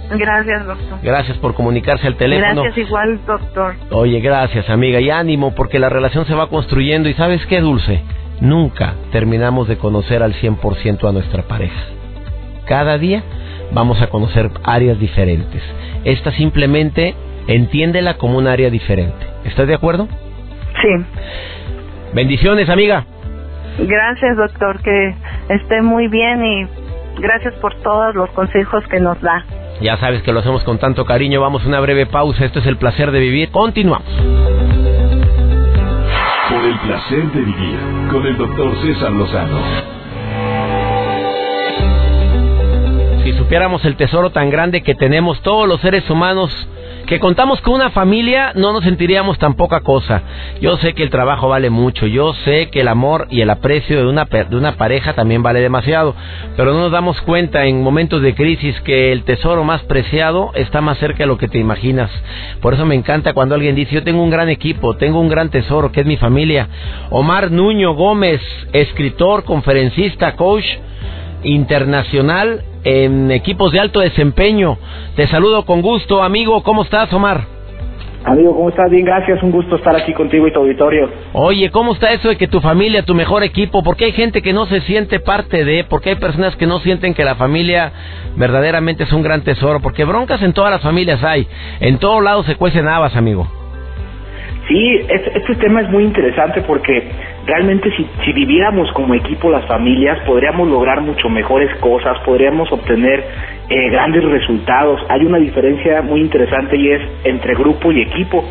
Gracias, 0.10 0.65
doctor. 0.65 1.00
Gracias 1.03 1.38
por 1.38 1.53
comunicarse 1.53 2.08
al 2.08 2.15
teléfono. 2.15 2.63
Gracias 2.63 2.88
igual, 2.88 3.20
doctor. 3.25 3.75
Oye, 3.91 4.20
gracias, 4.20 4.70
amiga. 4.70 5.00
Y 5.00 5.10
ánimo, 5.10 5.53
porque 5.55 5.79
la 5.79 5.89
relación 5.89 6.25
se 6.25 6.34
va 6.34 6.48
construyendo. 6.48 7.10
¿Y 7.10 7.13
sabes 7.13 7.46
qué, 7.46 7.62
Dulce? 7.62 8.01
Nunca 8.41 8.95
terminamos 9.12 9.67
de 9.67 9.77
conocer 9.77 10.24
al 10.24 10.33
100% 10.33 11.07
a 11.07 11.12
nuestra 11.12 11.43
pareja. 11.43 11.79
Cada 12.65 12.98
día 12.98 13.24
vamos 13.71 14.01
a 14.01 14.07
conocer 14.07 14.50
áreas 14.63 15.00
diferentes. 15.00 15.62
Esta 16.03 16.31
simplemente 16.31 17.13
entiéndela 17.48 18.15
como 18.17 18.39
un 18.39 18.48
área 18.48 18.71
diferente. 18.71 19.27
¿Estás 19.45 19.67
de 19.67 19.75
acuerdo? 19.75 20.07
Sí. 20.81 21.05
Bendiciones, 22.13 22.67
amiga. 22.69 23.05
Gracias, 23.77 24.36
doctor. 24.36 24.81
Que 24.81 25.15
esté 25.50 25.81
muy 25.83 26.07
bien 26.07 26.43
y 26.43 26.67
gracias 27.21 27.53
por 27.55 27.75
todos 27.81 28.15
los 28.15 28.29
consejos 28.31 28.83
que 28.88 29.00
nos 29.00 29.21
da. 29.21 29.45
Ya 29.81 29.98
sabes 29.98 30.24
que 30.24 30.31
lo 30.31 30.39
hacemos 30.39 30.63
con 30.63 30.79
tanto 30.79 31.05
cariño. 31.05 31.41
Vamos 31.41 31.63
a 31.63 31.67
una 31.67 31.79
breve 31.79 32.07
pausa. 32.07 32.43
Esto 32.43 32.60
es 32.60 32.65
el 32.65 32.77
placer 32.77 33.12
de 33.12 33.19
vivir. 33.19 33.51
Continuamos. 33.51 34.07
Placer 36.83 37.31
de 37.31 37.41
vivir 37.41 37.79
con 38.11 38.25
el 38.25 38.38
doctor 38.38 38.75
César 38.81 39.11
Lozano. 39.11 39.59
Si 43.23 43.33
supiéramos 43.33 43.85
el 43.85 43.95
tesoro 43.95 44.31
tan 44.31 44.50
grande 44.50 44.81
que 44.81 44.95
tenemos 44.95 45.41
todos 45.41 45.67
los 45.67 45.79
seres 45.81 46.09
humanos 46.09 46.51
que 47.12 47.20
contamos 47.20 47.60
con 47.60 47.74
una 47.74 47.89
familia, 47.89 48.53
no 48.56 48.72
nos 48.72 48.86
sentiríamos 48.86 49.38
tan 49.38 49.56
poca 49.56 49.82
cosa. 49.82 50.22
Yo 50.62 50.77
sé 50.77 50.94
que 50.94 51.03
el 51.03 51.10
trabajo 51.10 51.50
vale 51.50 51.70
mucho, 51.70 52.08
yo 52.08 52.34
sé 52.46 52.70
que 52.70 52.80
el 52.80 52.88
amor 52.88 53.27
y 53.30 53.41
el 53.41 53.50
aprecio 53.50 53.98
de 53.98 54.08
una, 54.08 54.24
de 54.24 54.56
una 54.56 54.77
pareja 54.77 55.12
también 55.12 55.44
vale 55.44 55.60
demasiado, 55.60 56.15
pero 56.56 56.72
no 56.72 56.80
nos 56.80 56.91
damos 56.94 57.20
cuenta 57.20 57.65
en 57.65 57.84
momentos 57.84 58.22
de 58.22 58.34
crisis 58.34 58.80
que 58.86 59.12
el 59.12 59.25
tesoro 59.25 59.65
más 59.65 59.84
preciado 59.84 60.51
está 60.56 60.80
más 60.80 61.00
cerca 61.00 61.24
de 61.24 61.25
lo 61.25 61.38
que 61.38 61.50
te 61.50 61.58
imaginas. 61.58 62.10
Por 62.62 62.75
eso 62.75 62.86
me 62.86 62.96
encanta 62.96 63.34
cuando 63.34 63.56
alguien 63.56 63.75
dice, 63.75 63.96
yo 63.96 64.03
tengo 64.03 64.24
un 64.24 64.30
gran 64.30 64.48
equipo, 64.48 64.96
tengo 64.96 65.20
un 65.20 65.27
gran 65.27 65.50
tesoro, 65.50 65.91
que 65.91 66.00
es 66.00 66.08
mi 66.08 66.15
familia. 66.15 66.70
Omar 67.10 67.51
Nuño 67.51 67.94
Gómez, 67.94 68.39
escritor, 68.72 69.44
conferencista, 69.44 70.38
coach 70.38 70.63
internacional 71.43 72.63
en 72.83 73.31
equipos 73.31 73.71
de 73.71 73.79
alto 73.79 74.00
desempeño. 74.00 74.77
Te 75.15 75.27
saludo 75.27 75.65
con 75.65 75.81
gusto, 75.81 76.24
amigo. 76.24 76.63
¿Cómo 76.63 76.83
estás, 76.83 77.12
Omar? 77.13 77.62
Amigo, 78.24 78.55
¿cómo 78.55 78.69
estás? 78.69 78.91
Bien, 78.91 79.03
gracias. 79.03 79.41
Un 79.41 79.51
gusto 79.51 79.77
estar 79.77 79.95
aquí 79.95 80.13
contigo 80.13 80.48
y 80.48 80.53
tu 80.53 80.60
auditorio. 80.60 81.10
Oye, 81.33 81.71
¿cómo 81.71 81.93
está 81.93 82.12
eso 82.12 82.29
de 82.29 82.38
que 82.38 82.48
tu 82.48 82.62
familia, 82.62 83.03
tu 83.03 83.15
mejor 83.15 83.43
equipo? 83.43 83.81
Porque 83.83 84.05
hay 84.05 84.12
gente 84.12 84.43
que 84.43 84.53
no 84.53 84.67
se 84.67 84.81
siente 84.81 85.19
parte 85.19 85.65
de, 85.65 85.83
porque 85.86 86.12
hay 86.12 86.15
personas 86.17 86.55
que 86.55 86.67
no 86.67 86.79
sienten 86.79 87.15
que 87.15 87.25
la 87.25 87.36
familia 87.36 87.91
verdaderamente 88.36 89.05
es 89.05 89.13
un 89.13 89.24
gran 89.24 89.41
tesoro, 89.41 89.79
porque 89.79 90.05
broncas 90.05 90.41
en 90.43 90.53
todas 90.53 90.71
las 90.71 90.81
familias 90.81 91.24
hay. 91.24 91.48
En 91.79 91.98
todos 91.98 92.24
lados 92.24 92.45
se 92.45 92.55
cuecen 92.55 92.88
habas, 92.88 93.15
amigo. 93.15 93.48
Sí, 94.67 94.95
este, 95.10 95.38
este, 95.38 95.55
tema 95.55 95.81
es 95.81 95.89
muy 95.89 96.03
interesante 96.03 96.62
porque 96.62 97.03
realmente 97.51 97.91
si, 97.98 98.08
si 98.24 98.31
viviéramos 98.31 98.89
como 98.93 99.13
equipo 99.13 99.50
las 99.50 99.65
familias 99.65 100.20
podríamos 100.25 100.70
lograr 100.70 101.01
mucho 101.01 101.27
mejores 101.27 101.70
cosas, 101.81 102.17
podríamos 102.24 102.72
obtener 102.72 103.24
eh, 103.70 103.89
grandes 103.89 104.24
resultados. 104.24 105.01
Hay 105.10 105.25
una 105.25 105.38
diferencia 105.38 106.01
muy 106.01 106.22
interesante 106.22 106.77
y 106.77 106.91
es 106.91 107.01
entre 107.25 107.53
grupo 107.55 107.91
y 107.91 108.01
equipo. 108.01 108.46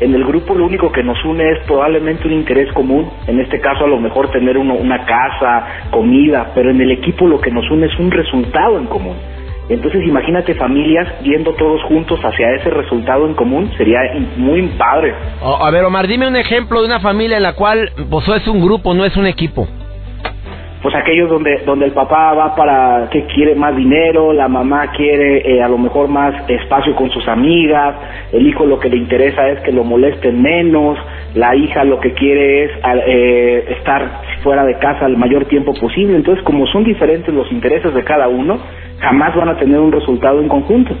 En 0.00 0.14
el 0.14 0.24
grupo 0.24 0.54
lo 0.54 0.66
único 0.66 0.90
que 0.90 1.04
nos 1.04 1.22
une 1.24 1.48
es 1.52 1.58
probablemente 1.66 2.26
un 2.26 2.32
interés 2.32 2.72
común, 2.72 3.08
en 3.28 3.38
este 3.38 3.60
caso 3.60 3.84
a 3.84 3.88
lo 3.88 3.98
mejor 3.98 4.30
tener 4.30 4.56
una 4.56 5.04
casa, 5.04 5.66
comida, 5.90 6.50
pero 6.54 6.70
en 6.70 6.80
el 6.80 6.90
equipo 6.90 7.28
lo 7.28 7.40
que 7.40 7.50
nos 7.50 7.70
une 7.70 7.86
es 7.86 7.98
un 8.00 8.10
resultado 8.10 8.78
en 8.78 8.86
común. 8.86 9.16
Entonces 9.70 10.02
imagínate 10.04 10.54
familias 10.56 11.08
yendo 11.22 11.54
todos 11.54 11.80
juntos 11.84 12.18
hacia 12.22 12.54
ese 12.56 12.70
resultado 12.70 13.24
en 13.26 13.34
común, 13.34 13.70
sería 13.78 14.00
muy 14.36 14.62
padre. 14.76 15.14
a 15.42 15.70
ver, 15.70 15.84
Omar, 15.84 16.08
dime 16.08 16.26
un 16.26 16.34
ejemplo 16.34 16.80
de 16.80 16.86
una 16.86 16.98
familia 16.98 17.36
en 17.36 17.44
la 17.44 17.54
cual 17.54 17.92
pues 18.10 18.26
es 18.28 18.48
un 18.48 18.60
grupo, 18.60 18.94
no 18.94 19.04
es 19.04 19.16
un 19.16 19.26
equipo. 19.26 19.68
Pues 20.82 20.94
aquellos 20.94 21.28
donde 21.28 21.62
donde 21.66 21.86
el 21.86 21.92
papá 21.92 22.32
va 22.32 22.54
para 22.54 23.08
que 23.10 23.26
quiere 23.26 23.54
más 23.54 23.76
dinero, 23.76 24.32
la 24.32 24.48
mamá 24.48 24.92
quiere 24.92 25.42
eh, 25.44 25.62
a 25.62 25.68
lo 25.68 25.76
mejor 25.76 26.08
más 26.08 26.34
espacio 26.48 26.96
con 26.96 27.10
sus 27.10 27.26
amigas, 27.28 27.96
el 28.32 28.46
hijo 28.46 28.64
lo 28.64 28.78
que 28.78 28.88
le 28.88 28.96
interesa 28.96 29.48
es 29.48 29.60
que 29.60 29.72
lo 29.72 29.84
molesten 29.84 30.40
menos, 30.40 30.98
la 31.34 31.54
hija 31.54 31.84
lo 31.84 32.00
que 32.00 32.14
quiere 32.14 32.64
es 32.64 32.70
eh, 33.06 33.64
estar 33.78 34.22
fuera 34.42 34.64
de 34.64 34.78
casa 34.78 35.06
el 35.06 35.16
mayor 35.16 35.44
tiempo 35.46 35.74
posible. 35.74 36.16
Entonces, 36.16 36.42
como 36.44 36.66
son 36.66 36.84
diferentes 36.84 37.32
los 37.34 37.50
intereses 37.52 37.92
de 37.94 38.02
cada 38.02 38.28
uno, 38.28 38.58
jamás 39.00 39.34
van 39.36 39.50
a 39.50 39.58
tener 39.58 39.78
un 39.78 39.92
resultado 39.92 40.40
en 40.40 40.48
conjunto. 40.48 40.94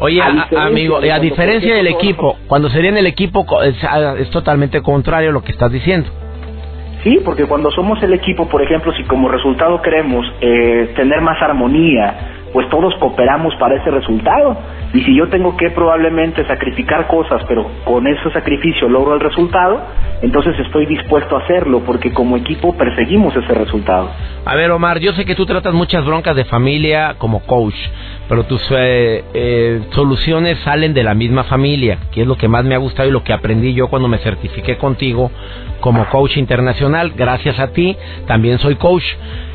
Oye, 0.00 0.20
amigo, 0.56 0.96
a 0.96 1.18
diferencia 1.18 1.74
del 1.74 1.86
equipo, 1.86 2.36
cuando 2.46 2.68
sería 2.68 2.90
en 2.90 2.96
el 2.96 3.06
equipo 3.06 3.46
es, 3.62 4.30
totalmente 4.30 4.82
contrario 4.82 5.30
a 5.30 5.32
lo 5.32 5.42
que 5.42 5.52
estás 5.52 5.70
diciendo. 5.70 6.10
Sí, 7.04 7.20
porque 7.22 7.44
cuando 7.44 7.70
somos 7.70 8.02
el 8.02 8.14
equipo, 8.14 8.48
por 8.48 8.62
ejemplo, 8.62 8.90
si 8.94 9.04
como 9.04 9.28
resultado 9.28 9.80
queremos 9.82 10.26
eh, 10.40 10.90
tener 10.96 11.20
más 11.20 11.40
armonía, 11.42 12.34
pues 12.54 12.68
todos 12.70 12.94
cooperamos 13.00 13.54
para 13.56 13.74
ese 13.74 13.90
resultado. 13.90 14.56
Y 14.94 15.02
si 15.02 15.14
yo 15.14 15.28
tengo 15.28 15.56
que 15.56 15.70
probablemente 15.70 16.46
sacrificar 16.46 17.08
cosas, 17.08 17.42
pero 17.46 17.68
con 17.84 18.06
ese 18.06 18.30
sacrificio 18.30 18.88
logro 18.88 19.14
el 19.14 19.20
resultado, 19.20 19.82
entonces 20.22 20.58
estoy 20.60 20.86
dispuesto 20.86 21.36
a 21.36 21.40
hacerlo, 21.40 21.80
porque 21.84 22.12
como 22.12 22.36
equipo 22.36 22.74
perseguimos 22.76 23.36
ese 23.36 23.52
resultado. 23.52 24.08
A 24.46 24.54
ver, 24.54 24.70
Omar, 24.70 25.00
yo 25.00 25.12
sé 25.12 25.24
que 25.24 25.34
tú 25.34 25.44
tratas 25.44 25.74
muchas 25.74 26.06
broncas 26.06 26.36
de 26.36 26.44
familia 26.44 27.16
como 27.18 27.40
coach, 27.40 27.74
pero 28.28 28.44
tus 28.44 28.62
eh, 28.70 29.24
eh, 29.34 29.80
soluciones 29.92 30.58
salen 30.60 30.94
de 30.94 31.02
la 31.02 31.14
misma 31.14 31.44
familia, 31.44 31.98
que 32.12 32.22
es 32.22 32.26
lo 32.26 32.36
que 32.36 32.48
más 32.48 32.64
me 32.64 32.74
ha 32.74 32.78
gustado 32.78 33.08
y 33.08 33.12
lo 33.12 33.22
que 33.22 33.32
aprendí 33.32 33.74
yo 33.74 33.88
cuando 33.88 34.08
me 34.08 34.18
certifiqué 34.18 34.76
contigo 34.76 35.30
como 35.80 36.06
coach 36.08 36.36
internacional. 36.36 37.12
Gracias 37.16 37.58
a 37.58 37.68
ti, 37.68 37.96
también 38.26 38.58
soy 38.58 38.76
coach 38.76 39.04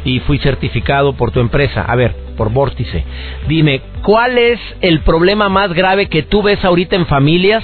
y 0.06 0.20
fui 0.20 0.38
certificado 0.38 1.14
por 1.14 1.32
tu 1.32 1.40
empresa. 1.40 1.82
A 1.82 1.96
ver, 1.96 2.16
por 2.38 2.52
Vórtice. 2.52 3.04
Dime, 3.48 3.82
¿cuál 4.04 4.38
es 4.38 4.60
el 4.82 5.00
problema 5.02 5.50
más 5.50 5.74
grave 5.74 6.08
que 6.08 6.24
tú 6.24 6.44
ves 6.44 6.64
ahorita 6.64 6.96
en 6.96 7.08
familias? 7.08 7.64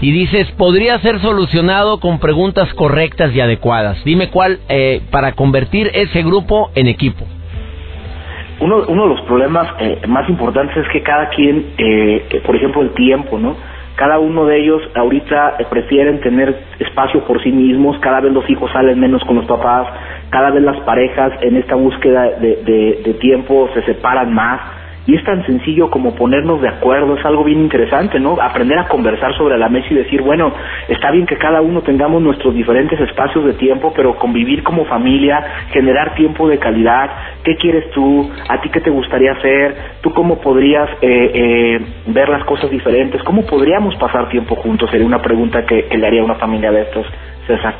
Y 0.00 0.12
dices, 0.12 0.46
podría 0.52 1.00
ser 1.00 1.20
solucionado 1.20 1.98
con 1.98 2.20
preguntas 2.20 2.72
correctas 2.74 3.34
y 3.34 3.40
adecuadas. 3.40 4.02
Dime 4.04 4.28
cuál 4.28 4.60
eh, 4.68 5.00
para 5.10 5.32
convertir 5.32 5.90
ese 5.94 6.22
grupo 6.22 6.70
en 6.74 6.86
equipo. 6.86 7.26
Uno, 8.60 8.84
uno 8.88 9.02
de 9.04 9.08
los 9.08 9.20
problemas 9.22 9.68
eh, 9.78 10.00
más 10.08 10.28
importantes 10.28 10.76
es 10.76 10.88
que 10.88 11.02
cada 11.02 11.28
quien, 11.28 11.74
eh, 11.78 12.42
por 12.44 12.56
ejemplo, 12.56 12.82
el 12.82 12.90
tiempo, 12.90 13.38
¿no? 13.38 13.56
Cada 13.98 14.20
uno 14.20 14.46
de 14.46 14.60
ellos 14.60 14.80
ahorita 14.94 15.56
prefieren 15.70 16.20
tener 16.20 16.56
espacio 16.78 17.24
por 17.24 17.42
sí 17.42 17.50
mismos, 17.50 17.98
cada 17.98 18.20
vez 18.20 18.32
los 18.32 18.48
hijos 18.48 18.70
salen 18.70 19.00
menos 19.00 19.24
con 19.24 19.34
los 19.34 19.44
papás, 19.46 19.88
cada 20.30 20.50
vez 20.50 20.62
las 20.62 20.78
parejas 20.82 21.32
en 21.40 21.56
esta 21.56 21.74
búsqueda 21.74 22.30
de, 22.38 23.16
tiempo 23.20 23.68
se 23.74 23.82
separan 23.82 24.32
más. 24.32 24.60
Y 25.08 25.14
es 25.14 25.24
tan 25.24 25.42
sencillo 25.46 25.88
como 25.88 26.14
ponernos 26.14 26.60
de 26.60 26.68
acuerdo, 26.68 27.16
es 27.16 27.24
algo 27.24 27.42
bien 27.42 27.60
interesante, 27.60 28.20
¿no? 28.20 28.36
Aprender 28.42 28.78
a 28.78 28.88
conversar 28.88 29.34
sobre 29.38 29.56
la 29.56 29.70
mesa 29.70 29.86
y 29.90 29.94
decir, 29.94 30.20
bueno, 30.20 30.52
está 30.86 31.10
bien 31.10 31.24
que 31.24 31.38
cada 31.38 31.62
uno 31.62 31.80
tengamos 31.80 32.20
nuestros 32.20 32.52
diferentes 32.52 33.00
espacios 33.00 33.46
de 33.46 33.54
tiempo, 33.54 33.90
pero 33.96 34.16
convivir 34.16 34.62
como 34.62 34.84
familia, 34.84 35.42
generar 35.72 36.14
tiempo 36.14 36.46
de 36.46 36.58
calidad, 36.58 37.10
¿qué 37.42 37.56
quieres 37.56 37.90
tú? 37.92 38.30
¿A 38.50 38.60
ti 38.60 38.68
qué 38.68 38.82
te 38.82 38.90
gustaría 38.90 39.32
hacer? 39.32 39.76
¿Tú 40.02 40.12
cómo 40.12 40.42
podrías 40.42 40.90
eh, 41.00 41.30
eh, 41.32 41.80
ver 42.08 42.28
las 42.28 42.44
cosas 42.44 42.70
diferentes? 42.70 43.22
¿Cómo 43.22 43.46
podríamos 43.46 43.96
pasar 43.96 44.28
tiempo 44.28 44.56
juntos? 44.56 44.90
Sería 44.90 45.06
una 45.06 45.22
pregunta 45.22 45.64
que, 45.64 45.86
que 45.86 45.96
le 45.96 46.06
haría 46.06 46.20
a 46.20 46.24
una 46.26 46.34
familia 46.34 46.70
de 46.70 46.82
estos, 46.82 47.06
César. 47.48 47.74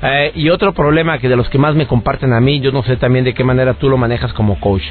Eh, 0.00 0.32
y 0.36 0.48
otro 0.50 0.72
problema 0.72 1.18
que 1.18 1.28
de 1.28 1.36
los 1.36 1.48
que 1.48 1.58
más 1.58 1.74
me 1.74 1.86
comparten 1.86 2.32
a 2.32 2.40
mí, 2.40 2.60
yo 2.60 2.70
no 2.70 2.82
sé 2.84 2.96
también 2.96 3.24
de 3.24 3.34
qué 3.34 3.42
manera 3.42 3.74
tú 3.74 3.88
lo 3.88 3.96
manejas 3.96 4.32
como 4.32 4.60
coach. 4.60 4.82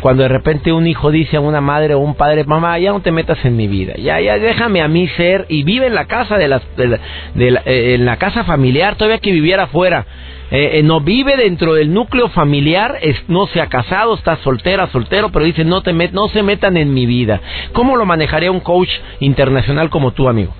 Cuando 0.00 0.24
de 0.24 0.28
repente 0.28 0.72
un 0.72 0.86
hijo 0.86 1.10
dice 1.10 1.36
a 1.36 1.40
una 1.40 1.60
madre 1.60 1.94
o 1.94 2.00
un 2.00 2.16
padre, 2.16 2.44
mamá, 2.44 2.78
ya 2.78 2.90
no 2.90 3.00
te 3.00 3.12
metas 3.12 3.42
en 3.44 3.56
mi 3.56 3.68
vida, 3.68 3.94
ya, 3.96 4.20
ya 4.20 4.38
déjame 4.38 4.82
a 4.82 4.88
mí 4.88 5.06
ser 5.16 5.46
y 5.48 5.62
vive 5.62 5.86
en 5.86 5.94
la 5.94 6.06
casa 6.06 6.36
de 6.36 6.48
las, 6.48 6.62
de 6.76 7.60
eh, 7.64 7.94
en 7.94 8.04
la 8.04 8.16
casa 8.16 8.44
familiar, 8.44 8.96
todavía 8.96 9.18
que 9.18 9.32
viviera 9.32 9.64
afuera. 9.64 10.04
Eh, 10.52 10.82
no 10.82 11.00
vive 11.00 11.36
dentro 11.36 11.74
del 11.74 11.94
núcleo 11.94 12.28
familiar, 12.30 12.98
es, 13.02 13.16
no 13.28 13.46
se 13.46 13.60
ha 13.60 13.68
casado, 13.68 14.14
está 14.14 14.36
soltera, 14.38 14.88
soltero, 14.88 15.30
pero 15.30 15.44
dice 15.44 15.64
no 15.64 15.82
te 15.82 15.92
met, 15.92 16.10
no 16.10 16.26
se 16.26 16.42
metan 16.42 16.76
en 16.76 16.92
mi 16.92 17.06
vida. 17.06 17.40
¿Cómo 17.72 17.96
lo 17.96 18.04
manejaría 18.04 18.50
un 18.50 18.58
coach 18.58 18.90
internacional 19.20 19.90
como 19.90 20.10
tú, 20.10 20.28
amigo? 20.28 20.52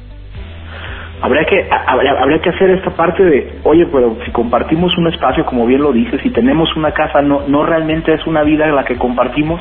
Habría 1.22 1.44
que 1.44 1.68
habría, 1.70 2.40
que 2.40 2.50
hacer 2.50 2.70
esta 2.70 2.90
parte 2.90 3.22
de 3.24 3.58
oye 3.64 3.86
pero 3.92 4.16
si 4.24 4.30
compartimos 4.30 4.96
un 4.96 5.08
espacio 5.08 5.44
como 5.44 5.66
bien 5.66 5.82
lo 5.82 5.92
dices 5.92 6.20
si 6.22 6.30
tenemos 6.30 6.74
una 6.76 6.92
casa 6.92 7.22
no 7.22 7.42
no 7.46 7.64
realmente 7.64 8.12
es 8.12 8.26
una 8.26 8.42
vida 8.42 8.66
en 8.66 8.76
la 8.76 8.84
que 8.84 8.96
compartimos 8.96 9.60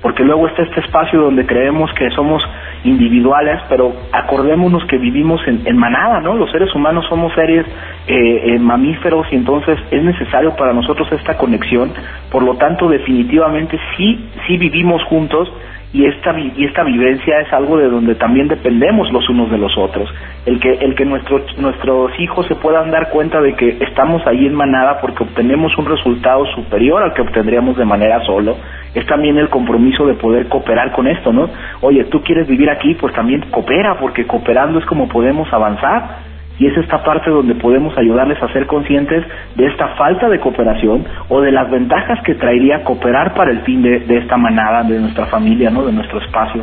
porque 0.00 0.22
luego 0.22 0.46
está 0.48 0.62
este 0.62 0.80
espacio 0.80 1.18
donde 1.18 1.46
creemos 1.46 1.90
que 1.94 2.10
somos 2.10 2.42
individuales 2.84 3.60
pero 3.68 3.92
acordémonos 4.12 4.84
que 4.84 4.98
vivimos 4.98 5.40
en, 5.46 5.76
manada 5.76 6.20
no 6.20 6.34
los 6.34 6.50
seres 6.50 6.74
humanos 6.74 7.06
somos 7.08 7.32
seres 7.34 7.66
eh, 8.06 8.54
eh, 8.54 8.58
mamíferos 8.58 9.26
y 9.30 9.36
entonces 9.36 9.78
es 9.90 10.02
necesario 10.02 10.54
para 10.56 10.74
nosotros 10.74 11.10
esta 11.12 11.38
conexión. 11.38 11.90
Por 12.30 12.42
lo 12.42 12.56
tanto 12.56 12.86
definitivamente 12.88 13.78
sí 13.96 14.28
sí 14.46 14.58
vivimos 14.58 15.02
juntos 15.04 15.50
y 15.94 16.06
esta 16.06 16.36
y 16.36 16.64
esta 16.64 16.82
vivencia 16.82 17.38
es 17.38 17.52
algo 17.52 17.78
de 17.78 17.88
donde 17.88 18.16
también 18.16 18.48
dependemos 18.48 19.12
los 19.12 19.28
unos 19.28 19.48
de 19.48 19.58
los 19.58 19.78
otros. 19.78 20.12
El 20.44 20.58
que 20.58 20.72
el 20.72 20.96
que 20.96 21.04
nuestros 21.04 21.56
nuestros 21.56 22.10
hijos 22.18 22.46
se 22.48 22.56
puedan 22.56 22.90
dar 22.90 23.10
cuenta 23.10 23.40
de 23.40 23.54
que 23.54 23.78
estamos 23.80 24.26
ahí 24.26 24.44
en 24.44 24.54
manada 24.54 25.00
porque 25.00 25.22
obtenemos 25.22 25.78
un 25.78 25.86
resultado 25.86 26.46
superior 26.46 27.00
al 27.00 27.14
que 27.14 27.22
obtendríamos 27.22 27.76
de 27.76 27.84
manera 27.84 28.20
solo 28.24 28.56
es 28.92 29.06
también 29.06 29.38
el 29.38 29.48
compromiso 29.48 30.04
de 30.04 30.14
poder 30.14 30.48
cooperar 30.48 30.90
con 30.92 31.06
esto 31.06 31.32
no 31.32 31.48
oye 31.80 32.04
tú 32.04 32.22
quieres 32.22 32.48
vivir 32.48 32.70
aquí 32.70 32.94
pues 32.94 33.14
también 33.14 33.42
coopera 33.50 33.96
porque 34.00 34.26
cooperando 34.26 34.80
es 34.80 34.86
como 34.86 35.08
podemos 35.08 35.52
avanzar 35.52 36.33
y 36.58 36.66
es 36.66 36.76
esta 36.76 37.02
parte 37.02 37.30
donde 37.30 37.54
podemos 37.56 37.96
ayudarles 37.98 38.40
a 38.42 38.52
ser 38.52 38.66
conscientes 38.66 39.24
de 39.56 39.66
esta 39.66 39.88
falta 39.96 40.28
de 40.28 40.38
cooperación 40.38 41.04
o 41.28 41.40
de 41.40 41.50
las 41.50 41.70
ventajas 41.70 42.20
que 42.24 42.34
traería 42.34 42.84
cooperar 42.84 43.34
para 43.34 43.50
el 43.50 43.60
fin 43.62 43.82
de, 43.82 44.04
esta 44.18 44.36
manada, 44.36 44.82
de 44.84 45.00
nuestra 45.00 45.26
familia, 45.26 45.70
¿no? 45.70 45.84
de 45.84 45.92
nuestro 45.92 46.20
espacio. 46.20 46.62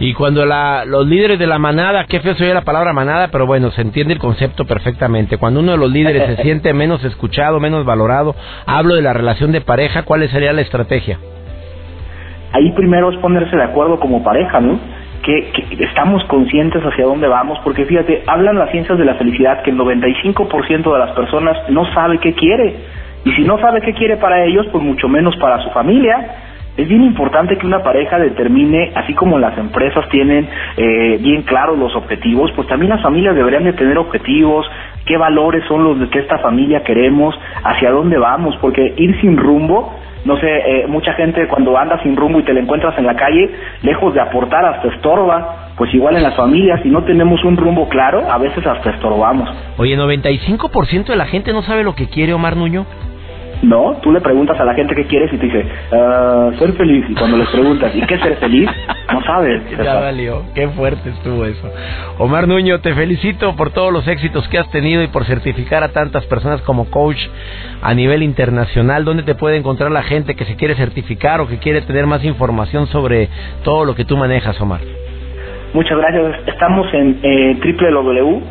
Y 0.00 0.14
cuando 0.14 0.44
la, 0.44 0.84
los 0.84 1.06
líderes 1.06 1.38
de 1.38 1.46
la 1.46 1.58
manada, 1.58 2.06
qué 2.08 2.18
feo 2.18 2.34
se 2.34 2.52
la 2.52 2.62
palabra 2.62 2.92
manada, 2.92 3.28
pero 3.28 3.46
bueno, 3.46 3.70
se 3.70 3.82
entiende 3.82 4.14
el 4.14 4.18
concepto 4.18 4.64
perfectamente. 4.64 5.36
Cuando 5.36 5.60
uno 5.60 5.72
de 5.72 5.78
los 5.78 5.92
líderes 5.92 6.26
se 6.26 6.36
siente 6.42 6.72
menos 6.72 7.04
escuchado, 7.04 7.60
menos 7.60 7.84
valorado, 7.84 8.34
hablo 8.66 8.96
de 8.96 9.02
la 9.02 9.12
relación 9.12 9.52
de 9.52 9.60
pareja, 9.60 10.02
¿cuál 10.02 10.28
sería 10.28 10.52
la 10.52 10.62
estrategia? 10.62 11.18
Ahí 12.52 12.72
primero 12.72 13.10
es 13.10 13.18
ponerse 13.18 13.56
de 13.56 13.62
acuerdo 13.62 14.00
como 14.00 14.24
pareja, 14.24 14.60
¿no? 14.60 14.78
Que, 15.22 15.52
estamos 15.78 16.24
conscientes 16.24 16.82
hacia 16.82 17.04
dónde 17.04 17.28
vamos, 17.28 17.58
porque 17.64 17.86
fíjate, 17.86 18.22
hablan 18.26 18.58
las 18.58 18.70
ciencias 18.70 18.98
de 18.98 19.04
la 19.04 19.14
felicidad 19.14 19.62
que 19.62 19.70
el 19.70 19.78
95% 19.78 20.92
de 20.92 20.98
las 20.98 21.12
personas 21.12 21.56
no 21.70 21.84
sabe 21.94 22.18
qué 22.18 22.34
quiere. 22.34 22.74
Y 23.24 23.32
si 23.32 23.42
no 23.42 23.58
sabe 23.58 23.80
qué 23.80 23.94
quiere 23.94 24.16
para 24.16 24.44
ellos, 24.44 24.66
pues 24.72 24.82
mucho 24.82 25.08
menos 25.08 25.36
para 25.36 25.62
su 25.62 25.70
familia. 25.70 26.48
Es 26.76 26.88
bien 26.88 27.04
importante 27.04 27.58
que 27.58 27.66
una 27.66 27.82
pareja 27.82 28.18
determine, 28.18 28.92
así 28.94 29.12
como 29.12 29.38
las 29.38 29.56
empresas 29.58 30.08
tienen 30.08 30.48
eh, 30.76 31.18
bien 31.20 31.42
claros 31.42 31.78
los 31.78 31.94
objetivos, 31.94 32.50
pues 32.56 32.66
también 32.66 32.90
las 32.90 33.02
familias 33.02 33.36
deberían 33.36 33.64
de 33.64 33.74
tener 33.74 33.98
objetivos, 33.98 34.66
qué 35.04 35.18
valores 35.18 35.64
son 35.68 35.84
los 35.84 36.00
de 36.00 36.08
que 36.08 36.20
esta 36.20 36.38
familia 36.38 36.82
queremos, 36.82 37.38
hacia 37.62 37.90
dónde 37.90 38.16
vamos, 38.16 38.56
porque 38.56 38.94
ir 38.96 39.20
sin 39.20 39.36
rumbo 39.36 39.92
no 40.24 40.36
sé, 40.36 40.46
eh, 40.46 40.86
mucha 40.86 41.12
gente 41.14 41.46
cuando 41.48 41.76
anda 41.76 42.00
sin 42.02 42.16
rumbo 42.16 42.38
y 42.38 42.44
te 42.44 42.52
la 42.52 42.60
encuentras 42.60 42.96
en 42.98 43.06
la 43.06 43.16
calle, 43.16 43.50
lejos 43.82 44.14
de 44.14 44.20
aportar 44.20 44.64
hasta 44.64 44.88
estorba, 44.88 45.72
pues 45.76 45.92
igual 45.94 46.16
en 46.16 46.22
las 46.22 46.36
familias, 46.36 46.80
si 46.82 46.88
no 46.88 47.02
tenemos 47.04 47.42
un 47.44 47.56
rumbo 47.56 47.88
claro, 47.88 48.30
a 48.30 48.38
veces 48.38 48.64
hasta 48.66 48.90
estorbamos. 48.90 49.50
Oye, 49.78 49.96
95% 49.96 51.06
de 51.06 51.16
la 51.16 51.26
gente 51.26 51.52
no 51.52 51.62
sabe 51.62 51.82
lo 51.82 51.94
que 51.94 52.08
quiere 52.08 52.34
Omar 52.34 52.56
Nuño. 52.56 52.86
No, 53.62 53.96
tú 54.02 54.10
le 54.10 54.20
preguntas 54.20 54.58
a 54.58 54.64
la 54.64 54.74
gente 54.74 54.94
qué 54.94 55.06
quieres 55.06 55.32
y 55.32 55.38
te 55.38 55.46
dice, 55.46 55.66
ah, 55.92 56.50
ser 56.58 56.72
feliz. 56.72 57.04
Y 57.08 57.14
cuando 57.14 57.36
les 57.36 57.48
preguntas, 57.48 57.92
¿y 57.94 58.00
qué 58.02 58.18
ser 58.18 58.36
feliz? 58.36 58.68
No 59.12 59.22
sabes. 59.22 59.62
Ya 59.82 59.94
valió, 59.94 60.44
qué 60.54 60.68
fuerte 60.68 61.10
estuvo 61.10 61.44
eso. 61.44 61.68
Omar 62.18 62.46
Nuño, 62.46 62.80
te 62.80 62.94
felicito 62.94 63.56
por 63.56 63.70
todos 63.70 63.92
los 63.92 64.06
éxitos 64.06 64.46
que 64.48 64.58
has 64.58 64.70
tenido 64.70 65.02
y 65.02 65.08
por 65.08 65.24
certificar 65.24 65.82
a 65.82 65.88
tantas 65.88 66.24
personas 66.26 66.60
como 66.62 66.90
coach 66.90 67.18
a 67.82 67.94
nivel 67.94 68.22
internacional. 68.22 69.04
¿Dónde 69.04 69.22
te 69.24 69.34
puede 69.34 69.56
encontrar 69.56 69.90
la 69.90 70.02
gente 70.02 70.34
que 70.34 70.44
se 70.44 70.56
quiere 70.56 70.74
certificar 70.76 71.40
o 71.40 71.48
que 71.48 71.58
quiere 71.58 71.82
tener 71.82 72.06
más 72.06 72.24
información 72.24 72.86
sobre 72.88 73.28
todo 73.64 73.84
lo 73.84 73.94
que 73.94 74.04
tú 74.04 74.16
manejas, 74.16 74.60
Omar? 74.60 74.80
Muchas 75.74 75.96
gracias. 75.96 76.46
Estamos 76.46 76.92
en 76.92 77.18
eh, 77.22 77.58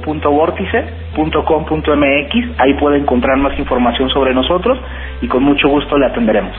www.vortice.com.mx. 0.05 2.59
Ahí 2.59 2.73
puede 2.79 2.97
encontrar 2.97 3.37
más 3.37 3.57
información 3.59 4.09
sobre 4.09 4.33
nosotros 4.33 4.79
y 5.21 5.27
con 5.27 5.43
mucho 5.43 5.69
gusto 5.69 5.97
le 5.97 6.07
atenderemos. 6.07 6.53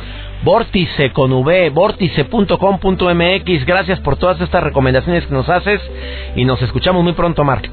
Vórtice 0.44 1.12
con 1.12 1.32
V, 1.32 1.70
vórtice.com.mx. 1.70 3.66
Gracias 3.66 4.00
por 4.00 4.16
todas 4.16 4.40
estas 4.40 4.62
recomendaciones 4.62 5.26
que 5.26 5.34
nos 5.34 5.48
haces 5.48 5.80
y 6.36 6.44
nos 6.44 6.62
escuchamos 6.62 7.02
muy 7.02 7.12
pronto, 7.12 7.42
Marc. 7.44 7.68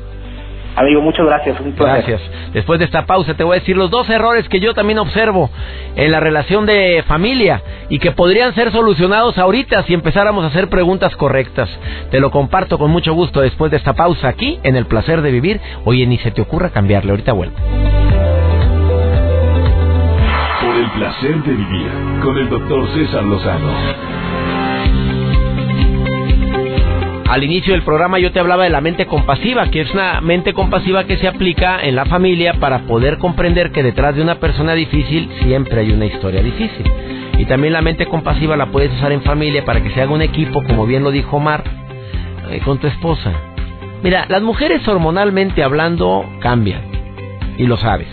Amigo, 0.79 1.01
muchas 1.01 1.25
gracias. 1.25 1.57
gracias. 1.75 2.21
Después 2.53 2.79
de 2.79 2.85
esta 2.85 3.05
pausa 3.05 3.33
te 3.33 3.43
voy 3.43 3.57
a 3.57 3.59
decir 3.59 3.75
los 3.75 3.91
dos 3.91 4.09
errores 4.09 4.47
que 4.47 4.61
yo 4.61 4.73
también 4.73 4.97
observo 4.97 5.49
en 5.97 6.09
la 6.09 6.21
relación 6.21 6.65
de 6.65 7.03
familia 7.05 7.61
y 7.89 7.99
que 7.99 8.13
podrían 8.13 8.55
ser 8.55 8.71
solucionados 8.71 9.37
ahorita 9.37 9.83
si 9.83 9.93
empezáramos 9.93 10.45
a 10.45 10.47
hacer 10.47 10.69
preguntas 10.69 11.13
correctas. 11.17 11.69
Te 12.11 12.21
lo 12.21 12.31
comparto 12.31 12.77
con 12.77 12.91
mucho 12.91 13.13
gusto 13.13 13.41
después 13.41 13.71
de 13.71 13.77
esta 13.77 13.91
pausa 13.91 14.29
aquí 14.29 14.57
en 14.63 14.77
El 14.77 14.85
Placer 14.85 15.21
de 15.21 15.31
Vivir. 15.31 15.59
Oye, 15.83 16.07
ni 16.07 16.17
se 16.19 16.31
te 16.31 16.41
ocurra 16.41 16.69
cambiarle, 16.69 17.11
ahorita 17.11 17.33
vuelvo. 17.33 17.57
Por 20.61 20.75
el 20.77 20.91
placer 20.91 21.43
de 21.43 21.51
vivir 21.51 21.91
con 22.23 22.37
el 22.37 22.49
doctor 22.49 22.87
César 22.93 23.23
Lozano. 23.25 24.28
Al 27.29 27.43
inicio 27.43 27.73
del 27.73 27.83
programa 27.83 28.17
yo 28.17 28.31
te 28.31 28.39
hablaba 28.39 28.63
de 28.63 28.71
la 28.71 28.81
mente 28.81 29.05
compasiva, 29.05 29.69
que 29.69 29.81
es 29.81 29.93
una 29.93 30.19
mente 30.19 30.51
compasiva 30.53 31.03
que 31.03 31.17
se 31.17 31.27
aplica 31.27 31.79
en 31.79 31.95
la 31.95 32.05
familia 32.05 32.55
para 32.55 32.87
poder 32.87 33.19
comprender 33.19 33.71
que 33.71 33.83
detrás 33.83 34.15
de 34.15 34.23
una 34.23 34.39
persona 34.39 34.73
difícil 34.73 35.29
siempre 35.43 35.81
hay 35.81 35.91
una 35.91 36.07
historia 36.07 36.41
difícil. 36.41 36.91
Y 37.37 37.45
también 37.45 37.73
la 37.73 37.83
mente 37.83 38.07
compasiva 38.07 38.57
la 38.57 38.71
puedes 38.71 38.91
usar 38.93 39.11
en 39.11 39.21
familia 39.21 39.63
para 39.63 39.83
que 39.83 39.91
se 39.91 40.01
haga 40.01 40.11
un 40.11 40.23
equipo, 40.23 40.63
como 40.63 40.87
bien 40.87 41.03
lo 41.03 41.11
dijo 41.11 41.37
Omar, 41.37 41.63
eh, 42.49 42.61
con 42.65 42.79
tu 42.79 42.87
esposa. 42.87 43.31
Mira, 44.01 44.25
las 44.27 44.41
mujeres 44.41 44.87
hormonalmente 44.87 45.61
hablando 45.61 46.25
cambian, 46.39 46.81
y 47.59 47.67
lo 47.67 47.77
sabes. 47.77 48.07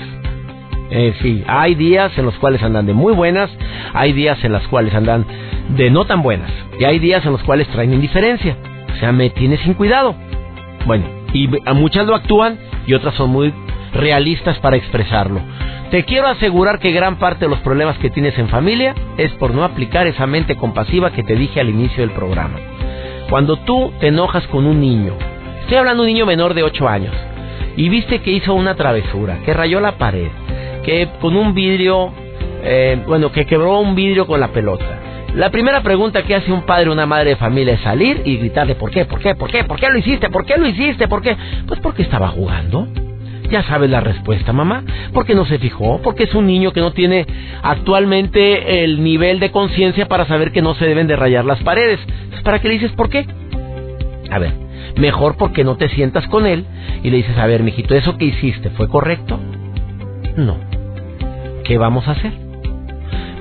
Eh, 0.91 1.15
sí, 1.23 1.43
hay 1.47 1.75
días 1.75 2.13
en 2.19 2.27
los 2.27 2.35
cuales 2.35 2.63
andan 2.63 2.85
de 2.85 2.93
muy 2.93 3.15
buenas, 3.15 3.51
hay 3.95 4.13
días 4.13 4.45
en 4.45 4.53
los 4.53 4.69
cuales 4.69 4.95
andan 4.95 5.25
de 5.71 5.89
no 5.89 6.05
tan 6.05 6.23
buenas, 6.23 6.53
y 6.79 6.85
hay 6.85 6.99
días 6.99 7.25
en 7.25 7.33
los 7.33 7.43
cuales 7.45 7.67
traen 7.69 7.95
indiferencia. 7.95 8.59
O 8.97 8.99
sea, 8.99 9.13
me 9.13 9.31
tiene 9.31 9.59
sin 9.59 9.75
cuidado. 9.75 10.15
Bueno, 10.87 11.05
y 11.33 11.49
a 11.65 11.75
muchas 11.75 12.07
lo 12.07 12.15
actúan 12.15 12.59
y 12.87 12.95
otras 12.95 13.15
son 13.15 13.31
muy 13.31 13.53
realistas 13.93 14.59
para 14.61 14.77
expresarlo. 14.77 15.41
Te 15.91 16.05
quiero 16.05 16.27
asegurar 16.29 16.79
que 16.79 16.91
gran 16.93 17.17
parte 17.19 17.45
de 17.45 17.51
los 17.51 17.61
problemas 17.61 17.97
que 17.99 18.11
tienes 18.11 18.37
en 18.39 18.49
familia 18.49 18.95
es 19.19 19.33
por 19.35 19.55
no 19.55 19.65
aplicar 19.65 20.07
esa 20.07 20.27
mente 20.27 20.57
compasiva 20.57 21.13
que 21.13 21.23
te 21.23 21.37
dije 21.37 21.61
al 21.61 21.71
inicio 21.71 21.99
del 21.99 22.11
programa. 22.11 22.59
Cuando 23.31 23.57
tú 23.59 23.93
te 24.01 24.09
enojas 24.09 24.47
con 24.49 24.67
un 24.67 24.81
niño, 24.81 25.15
estoy 25.61 25.77
hablando 25.77 26.03
de 26.03 26.09
un 26.09 26.15
niño 26.15 26.27
menor 26.27 26.55
de 26.55 26.63
8 26.63 26.89
años, 26.89 27.15
y 27.77 27.89
viste 27.89 28.21
que 28.21 28.33
hizo 28.33 28.55
una 28.55 28.75
travesura, 28.75 29.39
que 29.45 29.53
rayó 29.53 29.81
la 29.81 29.99
pared, 29.99 30.29
que 30.85 31.09
con 31.21 31.37
un 31.37 31.55
vidrio, 31.55 32.13
eh, 32.63 33.01
bueno, 33.07 33.31
que 33.31 33.47
quebró 33.47 33.79
un 33.79 33.95
vidrio 33.95 34.27
con 34.27 34.41
la 34.41 34.49
pelota, 34.49 35.01
la 35.37 35.51
primera 35.51 35.83
pregunta 35.83 36.23
que 36.23 36.35
hace 36.35 36.51
un 36.51 36.63
padre 36.63 36.89
o 36.89 36.93
una 36.95 37.05
madre 37.05 37.31
de 37.31 37.37
familia 37.37 37.75
es 37.75 37.81
salir 37.81 38.23
y 38.25 38.39
gritarle 38.39 38.75
¿por 38.75 38.91
qué? 38.91 39.05
¿por 39.05 39.21
qué? 39.21 39.35
¿por 39.35 39.51
qué? 39.51 39.65
¿por 39.65 39.79
qué 39.79 39.91
lo 39.91 39.99
hiciste? 39.99 40.31
¿por 40.31 40.47
qué 40.47 40.57
lo 40.57 40.67
hiciste? 40.67 41.09
¿por 41.09 41.21
qué? 41.21 41.37
Pues 41.67 41.79
porque 41.81 42.03
estaba 42.03 42.29
jugando. 42.29 42.89
Ya 43.51 43.63
sabes 43.65 43.91
la 43.91 44.01
respuesta, 44.01 44.55
mamá. 44.55 44.83
Porque 45.13 45.35
no 45.35 45.45
se 45.45 45.59
fijó, 45.59 46.01
porque 46.03 46.25
es 46.25 46.35
un 46.35 46.47
niño 46.47 46.73
que 46.73 46.81
no 46.81 46.93
tiene 46.93 47.27
actualmente 47.63 48.83
el 48.83 49.05
nivel 49.05 49.39
de 49.39 49.51
conciencia 49.51 50.09
para 50.09 50.25
saber 50.25 50.53
que 50.53 50.63
no 50.63 50.75
se 50.75 50.87
deben 50.87 51.07
de 51.07 51.17
rayar 51.17 51.45
las 51.45 51.63
paredes. 51.63 52.01
¿Para 52.43 52.59
qué 52.59 52.69
le 52.69 52.75
dices 52.75 52.93
por 52.93 53.11
qué? 53.11 53.27
A 54.31 54.39
ver, 54.39 54.55
mejor 54.97 55.37
porque 55.37 55.65
no 55.65 55.77
te 55.77 55.91
sientas 55.91 56.27
con 56.29 56.47
él 56.47 56.65
y 57.03 57.11
le 57.11 57.19
dices, 57.19 57.37
a 57.37 57.47
ver, 57.47 57.63
mijito, 57.63 57.95
¿eso 57.95 58.17
que 58.17 58.25
hiciste 58.25 58.71
fue 58.71 58.89
correcto? 58.89 59.39
No. 60.37 60.57
¿Qué 61.63 61.77
vamos 61.77 62.09
a 62.09 62.13
hacer? 62.13 62.46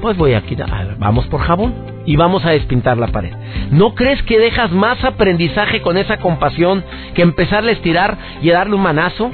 Pues 0.05 0.17
voy 0.17 0.35
a 0.35 0.41
quitar, 0.41 0.97
vamos 0.99 1.25
por 1.29 1.41
jabón 1.41 1.73
y 2.05 2.15
vamos 2.15 2.45
a 2.45 2.51
despintar 2.51 2.95
la 2.95 3.07
pared. 3.07 3.33
¿No 3.71 3.95
crees 3.95 4.21
que 4.21 4.37
dejas 4.37 4.71
más 4.71 5.03
aprendizaje 5.03 5.81
con 5.81 5.97
esa 5.97 6.17
compasión 6.17 6.83
que 7.15 7.23
empezarle 7.23 7.71
a 7.71 7.73
estirar 7.73 8.15
y 8.39 8.51
a 8.51 8.53
darle 8.53 8.75
un 8.75 8.83
manazo? 8.83 9.31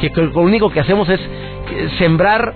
Que, 0.00 0.08
lo 0.08 0.40
único 0.40 0.70
que 0.70 0.80
hacemos 0.80 1.06
es 1.10 1.20
eh, 1.20 1.90
sembrar 1.98 2.54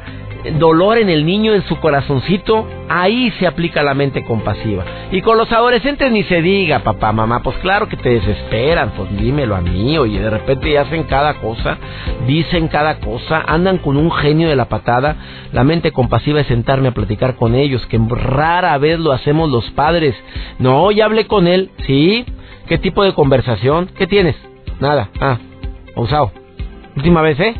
dolor 0.59 0.99
en 0.99 1.09
el 1.09 1.25
niño, 1.25 1.55
en 1.55 1.63
su 1.67 1.79
corazoncito, 1.79 2.67
ahí 2.89 3.31
se 3.39 3.47
aplica 3.47 3.83
la 3.83 3.95
mente 3.95 4.25
compasiva. 4.25 4.85
Y 5.11 5.21
con 5.23 5.39
los 5.39 5.51
adolescentes 5.53 6.11
ni 6.11 6.23
se 6.25 6.43
diga, 6.43 6.81
papá, 6.81 7.13
mamá, 7.13 7.43
pues 7.43 7.57
claro 7.59 7.89
que 7.89 7.97
te 7.97 8.11
desesperan, 8.11 8.91
pues 8.97 9.17
dímelo 9.17 9.57
a 9.57 9.61
mí, 9.61 9.97
oye, 9.99 10.21
de 10.21 10.31
repente 10.31 10.79
hacen 10.79 11.05
cada 11.05 11.35
cosa, 11.35 11.79
dicen 12.27 12.69
cada 12.69 12.99
cosa, 13.01 13.43
andan 13.47 13.79
con 13.79 13.97
un 13.97 14.11
genio 14.11 14.49
de 14.49 14.57
la 14.57 14.69
patada. 14.69 15.17
La 15.53 15.65
mente 15.65 15.93
compasiva 15.93 16.41
es 16.41 16.47
sentarme 16.47 16.89
a 16.89 16.95
platicar 16.95 17.37
con 17.37 17.55
ellos, 17.55 17.87
que 17.87 17.99
rara 17.99 18.77
vez 18.79 18.99
lo 18.99 19.13
hacemos 19.13 19.51
los 19.51 19.71
padres. 19.71 20.15
No, 20.59 20.91
ya 20.91 21.07
hablé 21.07 21.27
con 21.27 21.47
él, 21.47 21.71
¿sí? 21.87 22.25
¿Qué 22.67 22.79
tipo 22.79 23.05
de 23.05 23.15
conversación? 23.15 23.91
¿Qué 23.97 24.07
tienes? 24.07 24.37
Nada, 24.81 25.11
ah, 25.21 25.39
usado. 25.97 26.33
Última 26.97 27.23
vez, 27.23 27.39
¿eh? 27.41 27.55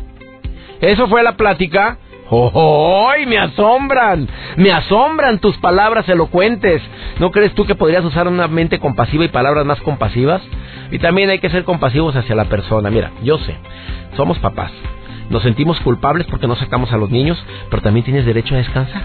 Eso 0.81 1.07
fue 1.07 1.23
la 1.23 1.37
plática. 1.37 1.97
¡Oh, 2.29 3.11
me 3.27 3.37
asombran! 3.37 4.27
Me 4.57 4.71
asombran 4.71 5.39
tus 5.39 5.57
palabras 5.57 6.07
elocuentes. 6.09 6.81
¿No 7.19 7.31
crees 7.31 7.53
tú 7.53 7.65
que 7.65 7.75
podrías 7.75 8.03
usar 8.03 8.27
una 8.27 8.47
mente 8.47 8.79
compasiva 8.79 9.25
y 9.25 9.29
palabras 9.29 9.65
más 9.65 9.79
compasivas? 9.81 10.41
Y 10.91 10.99
también 10.99 11.29
hay 11.29 11.39
que 11.39 11.49
ser 11.49 11.63
compasivos 11.63 12.15
hacia 12.15 12.35
la 12.35 12.45
persona. 12.45 12.89
Mira, 12.89 13.11
yo 13.23 13.37
sé, 13.39 13.55
somos 14.15 14.39
papás. 14.39 14.71
Nos 15.29 15.43
sentimos 15.43 15.79
culpables 15.81 16.27
porque 16.27 16.47
no 16.47 16.55
sacamos 16.55 16.91
a 16.93 16.97
los 16.97 17.09
niños, 17.09 17.43
pero 17.69 17.81
también 17.81 18.03
tienes 18.03 18.25
derecho 18.25 18.55
a 18.55 18.59
descansar. 18.59 19.03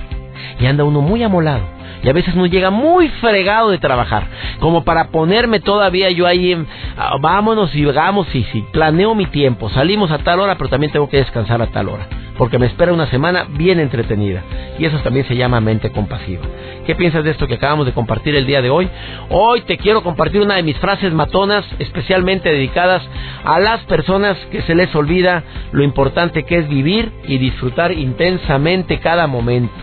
Y 0.59 0.67
anda 0.67 0.85
uno 0.85 1.01
muy 1.01 1.23
amolado. 1.23 1.63
Y 2.03 2.09
a 2.09 2.13
veces 2.13 2.35
no 2.35 2.47
llega 2.47 2.71
muy 2.71 3.09
fregado 3.21 3.71
de 3.71 3.79
trabajar. 3.79 4.27
Como 4.59 4.85
para 4.85 5.09
ponerme 5.09 5.61
todavía 5.61 6.11
yo 6.11 6.27
ahí 6.27 6.53
en... 6.53 6.67
Ah, 6.97 7.17
vámonos 7.21 7.75
y 7.75 7.85
vamos 7.85 8.35
y 8.35 8.45
si 8.45 8.63
planeo 8.73 9.15
mi 9.15 9.27
tiempo. 9.27 9.69
Salimos 9.71 10.11
a 10.11 10.19
tal 10.19 10.41
hora, 10.41 10.57
pero 10.57 10.71
también 10.71 10.93
tengo 10.93 11.09
que 11.09 11.19
descansar 11.19 11.61
a 11.61 11.67
tal 11.67 11.89
hora 11.89 12.07
porque 12.41 12.59
me 12.59 12.65
espera 12.65 12.95
una 12.95 13.07
semana 13.11 13.45
bien 13.51 13.79
entretenida. 13.81 14.43
Y 14.79 14.87
eso 14.87 14.97
también 15.01 15.29
se 15.29 15.37
llama 15.37 15.61
mente 15.61 15.93
compasiva. 15.93 16.43
¿Qué 16.87 16.95
piensas 16.95 17.23
de 17.23 17.33
esto 17.33 17.47
que 17.47 17.57
acabamos 17.57 17.85
de 17.85 17.93
compartir 17.93 18.35
el 18.35 18.47
día 18.47 18.63
de 18.63 18.71
hoy? 18.71 18.89
Hoy 19.29 19.61
te 19.61 19.77
quiero 19.77 20.03
compartir 20.03 20.41
una 20.41 20.55
de 20.55 20.63
mis 20.63 20.79
frases 20.79 21.13
matonas, 21.13 21.67
especialmente 21.79 22.51
dedicadas 22.51 23.03
a 23.45 23.61
las 23.61 23.85
personas 23.85 24.39
que 24.51 24.63
se 24.63 24.75
les 24.75 24.95
olvida 24.95 25.45
lo 25.73 25.83
importante 25.83 26.45
que 26.45 26.57
es 26.57 26.69
vivir 26.71 27.13
y 27.29 27.37
disfrutar 27.37 27.93
intensamente 27.93 29.01
cada 29.01 29.27
momento. 29.27 29.75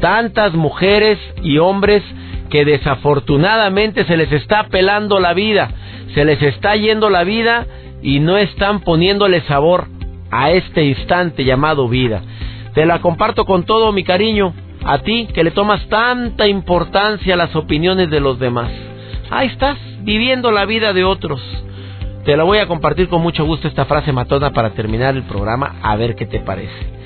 Tantas 0.00 0.54
mujeres 0.54 1.18
y 1.42 1.58
hombres 1.58 2.02
que 2.50 2.64
desafortunadamente 2.64 4.04
se 4.04 4.16
les 4.16 4.32
está 4.32 4.68
pelando 4.68 5.20
la 5.20 5.34
vida, 5.34 5.70
se 6.14 6.24
les 6.24 6.40
está 6.42 6.76
yendo 6.76 7.10
la 7.10 7.24
vida 7.24 7.66
y 8.02 8.20
no 8.20 8.36
están 8.36 8.80
poniéndole 8.80 9.40
sabor 9.42 9.86
a 10.30 10.50
este 10.50 10.84
instante 10.84 11.44
llamado 11.44 11.88
vida. 11.88 12.22
Te 12.74 12.86
la 12.86 13.00
comparto 13.00 13.44
con 13.44 13.64
todo 13.64 13.92
mi 13.92 14.04
cariño, 14.04 14.54
a 14.84 14.98
ti 14.98 15.28
que 15.34 15.44
le 15.44 15.50
tomas 15.50 15.86
tanta 15.88 16.46
importancia 16.46 17.34
a 17.34 17.36
las 17.36 17.54
opiniones 17.56 18.10
de 18.10 18.20
los 18.20 18.38
demás. 18.38 18.70
Ahí 19.30 19.48
estás, 19.48 19.78
viviendo 20.02 20.50
la 20.52 20.64
vida 20.64 20.92
de 20.92 21.04
otros. 21.04 21.40
Te 22.24 22.36
la 22.36 22.44
voy 22.44 22.58
a 22.58 22.66
compartir 22.66 23.08
con 23.08 23.22
mucho 23.22 23.44
gusto 23.44 23.68
esta 23.68 23.86
frase 23.86 24.12
matona 24.12 24.52
para 24.52 24.70
terminar 24.70 25.16
el 25.16 25.24
programa, 25.24 25.76
a 25.82 25.96
ver 25.96 26.14
qué 26.14 26.26
te 26.26 26.40
parece. 26.40 26.98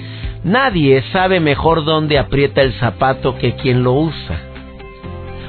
Nadie 0.45 1.03
sabe 1.13 1.39
mejor 1.39 1.85
dónde 1.85 2.19
aprieta 2.19 2.63
el 2.63 2.73
zapato 2.75 3.39
que 3.39 3.55
quien 3.55 3.85
lo 3.85 3.93
usa. 3.93 4.41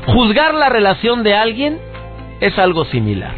Juzgar 0.06 0.54
la 0.54 0.70
relación 0.70 1.24
de 1.24 1.34
alguien 1.34 1.80
es 2.40 2.58
algo 2.60 2.86
similar. 2.86 3.34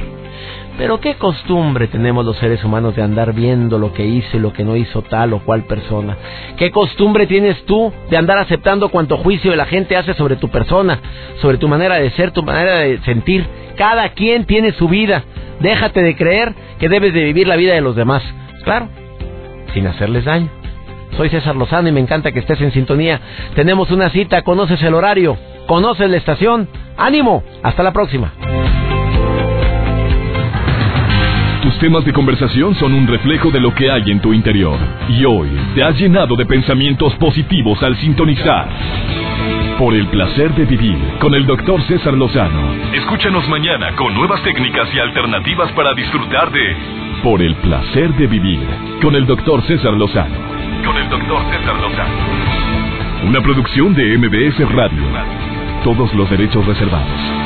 Pero 0.77 0.99
qué 0.99 1.15
costumbre 1.15 1.87
tenemos 1.87 2.25
los 2.25 2.37
seres 2.37 2.61
humanos 2.65 2.95
de 2.97 3.01
andar 3.01 3.33
viendo 3.33 3.79
lo 3.79 3.93
que 3.93 4.05
hizo 4.05 4.35
y 4.35 4.41
lo 4.41 4.51
que 4.51 4.65
no 4.65 4.75
hizo 4.75 5.01
tal 5.03 5.31
o 5.31 5.39
cual 5.39 5.63
persona. 5.63 6.17
¿Qué 6.57 6.71
costumbre 6.71 7.27
tienes 7.27 7.63
tú 7.65 7.93
de 8.09 8.17
andar 8.17 8.37
aceptando 8.39 8.89
cuanto 8.89 9.17
juicio 9.17 9.55
la 9.55 9.65
gente 9.65 9.95
hace 9.95 10.13
sobre 10.15 10.35
tu 10.35 10.49
persona, 10.49 10.99
sobre 11.41 11.57
tu 11.57 11.69
manera 11.69 11.95
de 11.95 12.11
ser, 12.11 12.31
tu 12.31 12.43
manera 12.43 12.79
de 12.79 12.99
sentir? 13.03 13.45
Cada 13.77 14.09
quien 14.09 14.43
tiene 14.43 14.73
su 14.73 14.89
vida. 14.89 15.23
Déjate 15.61 16.01
de 16.01 16.17
creer 16.17 16.53
que 16.79 16.89
debes 16.89 17.13
de 17.13 17.23
vivir 17.23 17.47
la 17.47 17.55
vida 17.55 17.73
de 17.73 17.81
los 17.81 17.95
demás. 17.95 18.21
Claro, 18.65 18.89
sin 19.73 19.87
hacerles 19.87 20.25
daño. 20.25 20.49
Soy 21.17 21.29
César 21.29 21.55
Lozano 21.55 21.87
y 21.87 21.91
me 21.91 22.01
encanta 22.01 22.31
que 22.31 22.39
estés 22.39 22.59
en 22.61 22.71
sintonía. 22.71 23.21
Tenemos 23.55 23.89
una 23.91 24.09
cita, 24.09 24.41
conoces 24.41 24.81
el 24.83 24.93
horario, 24.93 25.37
conoces 25.67 26.09
la 26.09 26.17
estación. 26.17 26.67
¡Ánimo! 26.97 27.43
Hasta 27.63 27.83
la 27.83 27.93
próxima. 27.93 28.31
Tus 31.61 31.79
temas 31.79 32.05
de 32.05 32.13
conversación 32.13 32.75
son 32.75 32.93
un 32.93 33.07
reflejo 33.07 33.49
de 33.49 33.59
lo 33.59 33.73
que 33.73 33.89
hay 33.89 34.11
en 34.11 34.19
tu 34.19 34.33
interior. 34.33 34.77
Y 35.09 35.25
hoy 35.25 35.49
te 35.73 35.83
has 35.83 35.97
llenado 35.97 36.35
de 36.35 36.45
pensamientos 36.45 37.15
positivos 37.15 37.81
al 37.81 37.95
sintonizar. 37.97 38.67
Por 39.79 39.93
el 39.93 40.07
placer 40.07 40.53
de 40.53 40.65
vivir 40.65 40.97
con 41.19 41.33
el 41.33 41.45
doctor 41.45 41.81
César 41.83 42.13
Lozano. 42.13 42.93
Escúchanos 42.93 43.47
mañana 43.49 43.95
con 43.95 44.13
nuevas 44.13 44.43
técnicas 44.43 44.87
y 44.93 44.99
alternativas 44.99 45.71
para 45.71 45.93
disfrutar 45.93 46.51
de 46.51 46.75
Por 47.23 47.41
el 47.41 47.55
placer 47.55 48.13
de 48.13 48.27
vivir 48.27 48.67
con 49.01 49.15
el 49.15 49.25
doctor 49.25 49.63
César 49.63 49.93
Lozano. 49.93 50.64
Con 50.85 50.97
el 50.97 51.09
doctor 51.09 51.41
César 51.51 51.75
Lozano. 51.81 53.27
Una 53.27 53.41
producción 53.41 53.93
de 53.95 54.17
MBS 54.17 54.71
Radio. 54.71 55.03
Todos 55.83 56.13
los 56.13 56.29
derechos 56.29 56.65
reservados. 56.65 57.44